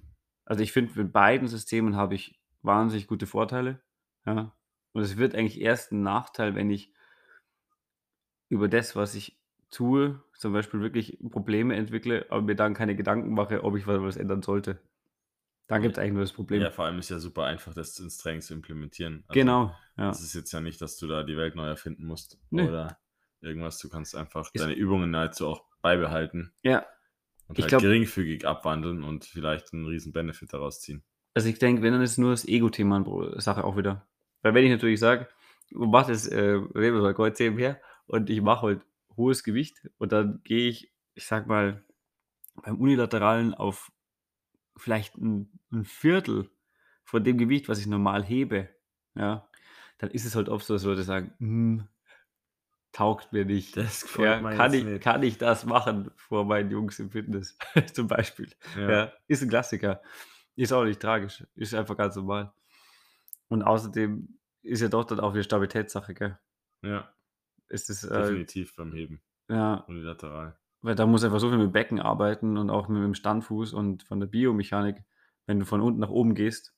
Also 0.45 0.63
ich 0.63 0.71
finde, 0.71 0.99
mit 0.99 1.13
beiden 1.13 1.47
Systemen 1.47 1.95
habe 1.95 2.15
ich 2.15 2.41
wahnsinnig 2.63 3.05
gute 3.05 3.27
Vorteile. 3.27 3.81
Ja. 4.25 4.51
Und 4.93 5.03
es 5.03 5.17
wird 5.17 5.35
eigentlich 5.35 5.61
erst 5.61 5.91
ein 5.91 6.01
Nachteil, 6.01 6.55
wenn 6.55 6.71
ich 6.71 6.91
über 8.49 8.67
das, 8.67 8.95
was 8.95 9.13
ich 9.13 9.39
tue, 9.69 10.23
zum 10.33 10.53
Beispiel 10.53 10.81
wirklich 10.81 11.19
Probleme 11.29 11.75
entwickle, 11.75 12.25
aber 12.31 12.41
mir 12.41 12.55
dann 12.55 12.73
keine 12.73 12.95
Gedanken 12.95 13.35
mache, 13.35 13.63
ob 13.63 13.77
ich 13.77 13.85
was 13.85 14.17
ändern 14.17 14.41
sollte. 14.41 14.81
Dann 15.67 15.83
gibt 15.83 15.97
es 15.97 15.99
eigentlich 15.99 16.13
nur 16.13 16.23
das 16.23 16.33
Problem. 16.33 16.63
Ja, 16.63 16.71
vor 16.71 16.85
allem 16.85 16.97
ist 16.97 17.09
ja 17.09 17.19
super 17.19 17.43
einfach, 17.43 17.75
das 17.75 17.99
ins 17.99 18.17
Training 18.17 18.41
zu 18.41 18.55
implementieren. 18.55 19.23
Also, 19.27 19.39
genau. 19.39 19.75
Ja. 19.97 20.07
Das 20.07 20.21
ist 20.21 20.33
jetzt 20.33 20.51
ja 20.51 20.61
nicht, 20.61 20.81
dass 20.81 20.97
du 20.97 21.05
da 21.05 21.21
die 21.21 21.37
Welt 21.37 21.53
neu 21.53 21.67
erfinden 21.67 22.07
musst. 22.07 22.39
Nee. 22.49 22.67
Oder 22.67 22.97
irgendwas. 23.41 23.79
Du 23.79 23.89
kannst 23.89 24.15
einfach 24.15 24.49
ist 24.53 24.61
deine 24.61 24.73
Übungen 24.73 25.11
nahezu 25.11 25.47
auch 25.47 25.63
beibehalten. 25.81 26.53
Ja. 26.63 26.85
Und 27.47 27.57
ich 27.57 27.63
halt 27.63 27.69
glaub, 27.69 27.81
geringfügig 27.81 28.45
abwandeln 28.45 29.03
und 29.03 29.25
vielleicht 29.25 29.73
einen 29.73 29.85
riesen 29.85 30.13
Benefit 30.13 30.53
daraus 30.53 30.81
ziehen. 30.81 31.03
Also 31.33 31.49
ich 31.49 31.59
denke, 31.59 31.81
wenn 31.81 31.93
dann 31.93 32.01
ist 32.01 32.17
nur 32.17 32.31
das 32.31 32.47
Ego-Thema 32.47 32.97
eine 32.97 33.41
Sache 33.41 33.63
auch 33.63 33.77
wieder. 33.77 34.07
Weil 34.41 34.53
wenn 34.53 34.65
ich 34.65 34.71
natürlich 34.71 34.99
sage, 34.99 35.27
du 35.69 35.85
machst 35.85 36.09
das 36.09 36.27
äh, 36.27 36.59
Kreuz 37.13 37.39
her 37.39 37.81
und 38.07 38.29
ich 38.29 38.41
mache 38.41 38.67
halt 38.67 38.81
hohes 39.15 39.43
Gewicht 39.43 39.89
und 39.97 40.11
dann 40.11 40.41
gehe 40.43 40.69
ich, 40.69 40.91
ich 41.13 41.25
sag 41.25 41.47
mal, 41.47 41.83
beim 42.55 42.77
Unilateralen 42.77 43.53
auf 43.53 43.91
vielleicht 44.77 45.17
ein, 45.17 45.59
ein 45.71 45.85
Viertel 45.85 46.49
von 47.03 47.23
dem 47.23 47.37
Gewicht, 47.37 47.69
was 47.69 47.79
ich 47.79 47.87
normal 47.87 48.23
hebe, 48.23 48.69
ja, 49.15 49.47
dann 49.97 50.11
ist 50.11 50.25
es 50.25 50.35
halt 50.35 50.49
oft 50.49 50.65
so, 50.65 50.73
dass 50.73 50.83
Leute 50.83 51.03
sagen, 51.03 51.33
hm, 51.37 51.87
taugt 52.91 53.31
mir 53.33 53.45
nicht. 53.45 53.77
Das 53.77 54.05
ja, 54.17 54.39
kann, 54.39 54.73
ich, 54.73 54.83
nicht. 54.83 55.01
kann 55.01 55.23
ich 55.23 55.37
das 55.37 55.65
machen 55.65 56.11
vor 56.15 56.45
meinen 56.45 56.71
Jungs 56.71 56.99
im 56.99 57.09
Fitness 57.09 57.57
zum 57.93 58.07
Beispiel? 58.07 58.51
Ja. 58.75 58.91
ja. 58.91 59.13
ist 59.27 59.41
ein 59.41 59.49
Klassiker. 59.49 60.01
Ist 60.55 60.73
auch 60.73 60.83
nicht 60.83 60.99
tragisch. 60.99 61.45
Ist 61.55 61.73
einfach 61.73 61.97
ganz 61.97 62.15
normal. 62.15 62.53
Und 63.47 63.63
außerdem 63.63 64.37
ist 64.63 64.81
ja 64.81 64.89
doch 64.89 65.05
dann 65.05 65.19
auch 65.19 65.33
wieder 65.33 65.43
Stabilitätssache, 65.43 66.13
gell? 66.13 66.37
Ja. 66.83 67.13
Ist 67.67 67.89
es, 67.89 68.03
äh, 68.03 68.21
Definitiv 68.21 68.75
beim 68.75 68.91
Heben. 68.91 69.21
Ja. 69.49 69.85
Unilateral. 69.87 70.57
Weil 70.81 70.95
da 70.95 71.05
muss 71.05 71.23
einfach 71.23 71.39
so 71.39 71.49
viel 71.49 71.57
mit 71.57 71.73
Becken 71.73 71.99
arbeiten 71.99 72.57
und 72.57 72.69
auch 72.69 72.87
mit 72.87 73.03
dem 73.03 73.13
Standfuß 73.13 73.73
und 73.73 74.03
von 74.03 74.19
der 74.19 74.27
Biomechanik, 74.27 75.03
wenn 75.45 75.59
du 75.59 75.65
von 75.65 75.81
unten 75.81 75.99
nach 75.99 76.09
oben 76.09 76.35
gehst. 76.35 76.73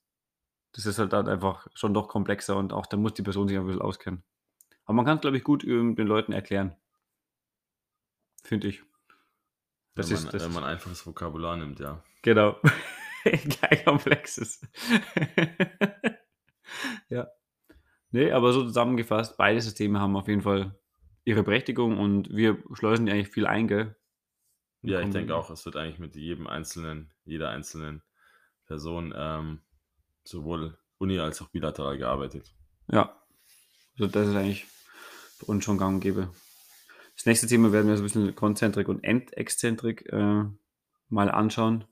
Das 0.74 0.86
ist 0.86 1.00
halt 1.00 1.14
dann 1.14 1.28
einfach 1.28 1.68
schon 1.74 1.94
doch 1.94 2.08
komplexer 2.08 2.58
und 2.58 2.74
auch 2.74 2.86
da 2.86 2.98
muss 2.98 3.14
die 3.14 3.22
Person 3.22 3.48
sich 3.48 3.58
ein 3.58 3.66
bisschen 3.66 3.82
auskennen. 3.82 4.24
Aber 4.86 4.96
man 4.96 5.06
kann 5.06 5.18
es, 5.18 5.22
glaube 5.22 5.38
ich, 5.38 5.44
gut 5.44 5.64
ähm, 5.64 5.96
den 5.96 6.08
Leuten 6.08 6.34
erklären. 6.34 6.76
Finde 8.44 8.68
ich. 8.68 8.84
Das 9.96 10.10
wenn, 10.10 10.16
man, 10.18 10.26
ist, 10.26 10.34
das 10.34 10.46
wenn 10.46 10.54
man 10.54 10.64
einfaches 10.64 11.06
Vokabular 11.06 11.56
nimmt, 11.58 11.80
ja. 11.80 12.04
Genau. 12.24 12.60
Gleich 13.24 13.86
komplexes. 13.86 14.62
ja. 17.10 17.28
Nee, 18.12 18.32
aber 18.32 18.54
so 18.54 18.64
zusammengefasst, 18.64 19.38
beide 19.38 19.62
Systeme 19.62 20.00
haben 20.00 20.16
auf 20.16 20.28
jeden 20.28 20.42
Fall 20.42 20.78
ihre 21.24 21.44
Berechtigung 21.44 22.00
und 22.00 22.36
wir 22.36 22.62
schleusen 22.74 23.06
die 23.06 23.12
eigentlich 23.12 23.30
viel 23.30 23.48
ein, 23.48 23.68
gell? 23.68 23.96
Ja, 24.82 25.00
ich 25.00 25.10
denke 25.12 25.36
auch, 25.36 25.50
es 25.50 25.66
wird 25.66 25.78
eigentlich 25.78 26.00
mit 26.00 26.16
jedem 26.16 26.48
einzelnen, 26.48 27.14
jeder 27.24 27.50
einzelnen 27.50 28.04
Person 28.66 29.14
ähm, 29.16 29.62
sowohl 30.26 30.78
uni- 30.98 31.20
als 31.20 31.42
auch 31.42 31.48
bilateral 31.48 31.98
gearbeitet. 31.98 32.54
Ja, 32.92 33.23
also 34.00 34.08
das 34.12 34.28
ist 34.28 34.36
eigentlich 34.36 34.66
bei 35.40 35.48
uns 35.48 35.64
schon 35.64 35.78
gang 35.78 35.96
und 35.96 36.00
gäbe. 36.02 36.30
Das 37.16 37.26
nächste 37.26 37.48
Thema 37.48 37.72
werden 37.72 37.88
wir 37.88 37.96
so 37.96 38.04
ein 38.04 38.06
bisschen 38.06 38.36
Konzentrik 38.36 38.88
und 38.88 39.04
Endexzentrik 39.04 40.12
äh, 40.12 40.44
mal 41.10 41.30
anschauen. 41.30 41.86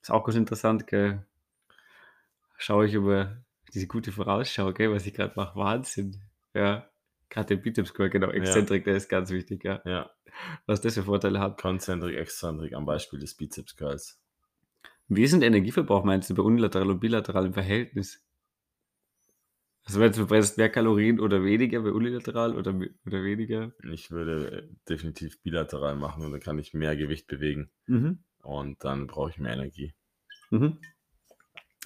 Ist 0.00 0.10
auch 0.10 0.24
ganz 0.24 0.36
interessant, 0.36 0.86
gell? 0.86 1.26
Schaue 2.58 2.86
ich 2.86 2.94
über 2.94 3.36
diese 3.74 3.86
gute 3.86 4.12
Vorausschau, 4.12 4.72
gell, 4.72 4.92
was 4.92 5.06
ich 5.06 5.14
gerade 5.14 5.34
mache. 5.36 5.58
Wahnsinn. 5.58 6.20
Ja, 6.54 6.88
gerade 7.28 7.56
den 7.56 7.62
Bizeps 7.62 7.94
Curl, 7.94 8.10
genau, 8.10 8.30
Exzentrik, 8.30 8.82
ja. 8.82 8.92
der 8.92 8.96
ist 8.96 9.08
ganz 9.08 9.30
wichtig, 9.30 9.64
ja. 9.64 9.80
Ja. 9.84 10.10
Was 10.66 10.80
das 10.80 10.94
für 10.94 11.02
Vorteile 11.02 11.40
hat. 11.40 11.60
Konzentrik, 11.60 12.16
Exzentrik 12.16 12.74
am 12.74 12.84
Beispiel 12.84 13.18
des 13.18 13.34
Bizeps 13.34 13.76
Curls. 13.76 14.20
Wie 15.08 15.22
ist 15.22 15.32
denn 15.32 15.40
der 15.40 15.48
Energieverbrauch, 15.48 16.04
meinst 16.04 16.30
du, 16.30 16.34
bei 16.34 16.42
unilateral 16.42 16.90
und 16.90 17.00
bilateral 17.00 17.46
im 17.46 17.54
Verhältnis? 17.54 18.24
Also 19.84 19.98
meinst 19.98 20.16
du, 20.16 20.22
verbrennst 20.22 20.58
mehr 20.58 20.70
Kalorien 20.70 21.18
oder 21.18 21.42
weniger 21.42 21.80
bei 21.80 21.90
unilateral 21.90 22.56
oder, 22.56 22.72
oder 22.74 23.24
weniger? 23.24 23.72
Ich 23.92 24.10
würde 24.10 24.52
äh, 24.52 24.68
definitiv 24.88 25.42
bilateral 25.42 25.96
machen 25.96 26.24
und 26.24 26.32
dann 26.32 26.40
kann 26.40 26.58
ich 26.58 26.72
mehr 26.72 26.96
Gewicht 26.96 27.26
bewegen. 27.26 27.70
Mhm. 27.86 28.22
Und 28.42 28.84
dann 28.84 29.08
brauche 29.08 29.30
ich 29.30 29.38
mehr 29.38 29.54
Energie. 29.54 29.94
Mhm. 30.50 30.78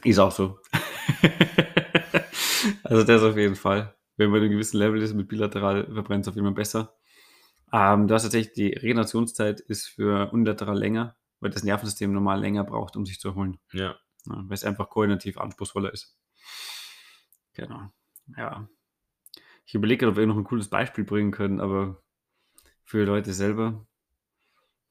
Ist 0.05 0.19
auch 0.19 0.31
so. 0.31 0.59
also 2.83 3.03
das 3.03 3.23
auf 3.23 3.37
jeden 3.37 3.57
Fall. 3.57 3.95
Wenn 4.17 4.31
man 4.31 4.39
in 4.39 4.45
einem 4.45 4.53
gewissen 4.53 4.79
Level 4.79 5.01
ist 5.01 5.15
mit 5.15 5.29
bilateral, 5.29 5.87
verbrennt 5.93 6.25
es 6.25 6.29
auf 6.29 6.35
jeden 6.35 6.47
Fall 6.47 6.55
besser. 6.55 6.97
Ähm, 7.73 8.09
du 8.09 8.15
hast 8.15 8.23
tatsächlich, 8.23 8.55
die 8.55 8.75
Regenerationszeit 8.75 9.61
ist 9.61 9.89
für 9.89 10.33
unilateral 10.33 10.79
länger, 10.79 11.17
weil 11.41 11.51
das 11.51 11.65
Nervensystem 11.65 12.13
normal 12.13 12.41
länger 12.41 12.65
braucht, 12.65 12.97
um 12.97 13.07
sich 13.07 13.21
zu 13.21 13.29
erholen. 13.29 13.59
Ja. 13.73 13.97
ja 14.27 14.45
weil 14.47 14.55
es 14.55 14.65
einfach 14.65 14.91
koordinativ 14.91 15.39
anspruchsvoller 15.39 15.93
ist. 15.93 16.17
Genau. 17.57 17.91
Ja. 18.37 18.69
Ich 19.65 19.75
überlege 19.75 20.01
gerade, 20.01 20.13
ob 20.13 20.19
wir 20.19 20.27
noch 20.27 20.37
ein 20.37 20.45
cooles 20.45 20.69
Beispiel 20.69 21.05
bringen 21.05 21.33
können, 21.33 21.61
aber 21.61 22.03
für 22.85 23.05
Leute 23.05 23.33
selber. 23.33 23.87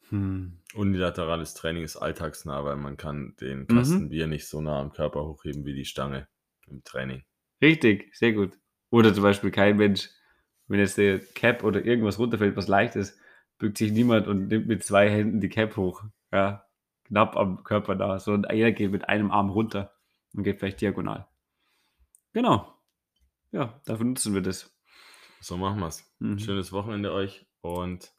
Hm. 0.10 0.60
Unilaterales 0.73 1.54
Training 1.54 1.84
ist 1.84 1.95
alltagsnah, 1.95 2.63
weil 2.65 2.75
man 2.75 2.97
kann 2.97 3.36
den 3.39 3.67
Kasten 3.67 4.04
mhm. 4.04 4.10
Bier 4.10 4.28
nicht 4.28 4.47
so 4.47 4.62
nah 4.62 4.80
am 4.80 4.91
Körper 4.91 5.25
hochheben 5.25 5.65
wie 5.65 5.73
die 5.73 5.86
Stange 5.86 6.28
im 6.67 6.84
Training. 6.84 7.23
Richtig, 7.62 8.13
sehr 8.15 8.34
gut. 8.34 8.60
Oder 8.89 9.13
zum 9.13 9.23
Beispiel 9.23 9.51
kein 9.51 9.78
Mensch, 9.78 10.10
wenn 10.67 10.80
jetzt 10.80 10.97
der 10.97 11.19
Cap 11.19 11.63
oder 11.63 11.86
irgendwas 11.86 12.19
runterfällt, 12.19 12.56
was 12.56 12.67
leicht 12.67 12.95
ist, 12.95 13.17
bückt 13.58 13.78
sich 13.78 13.91
niemand 13.91 14.28
und 14.28 14.47
nimmt 14.47 14.67
mit 14.67 14.84
zwei 14.84 15.10
Händen 15.10 15.39
die 15.39 15.49
Cap 15.49 15.78
hoch. 15.78 16.04
Ja, 16.32 16.65
knapp 17.06 17.38
am 17.38 17.63
Körper 17.63 17.95
da. 17.95 18.19
Sondern 18.19 18.56
jeder 18.56 18.71
geht 18.71 18.91
mit 18.91 19.08
einem 19.08 19.32
Arm 19.32 19.49
runter 19.49 19.93
und 20.34 20.43
geht 20.43 20.60
vielleicht 20.60 20.82
diagonal. 20.82 21.28
Genau. 22.36 22.67
Ja, 23.54 23.80
dafür 23.86 24.06
nutzen 24.06 24.34
wir 24.34 24.41
das. 24.41 24.69
So 25.39 25.56
machen 25.56 25.80
wir 25.80 25.88
es. 25.88 26.04
Mhm. 26.19 26.38
Schönes 26.38 26.74
Wochenende 26.74 27.13
euch 27.13 27.48
und 27.62 28.13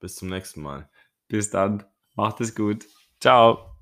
bis 0.00 0.16
zum 0.16 0.28
nächsten 0.28 0.60
Mal. 0.60 0.90
Bis 1.28 1.48
dann. 1.48 1.82
Macht 2.14 2.42
es 2.42 2.54
gut. 2.54 2.84
Ciao. 3.20 3.73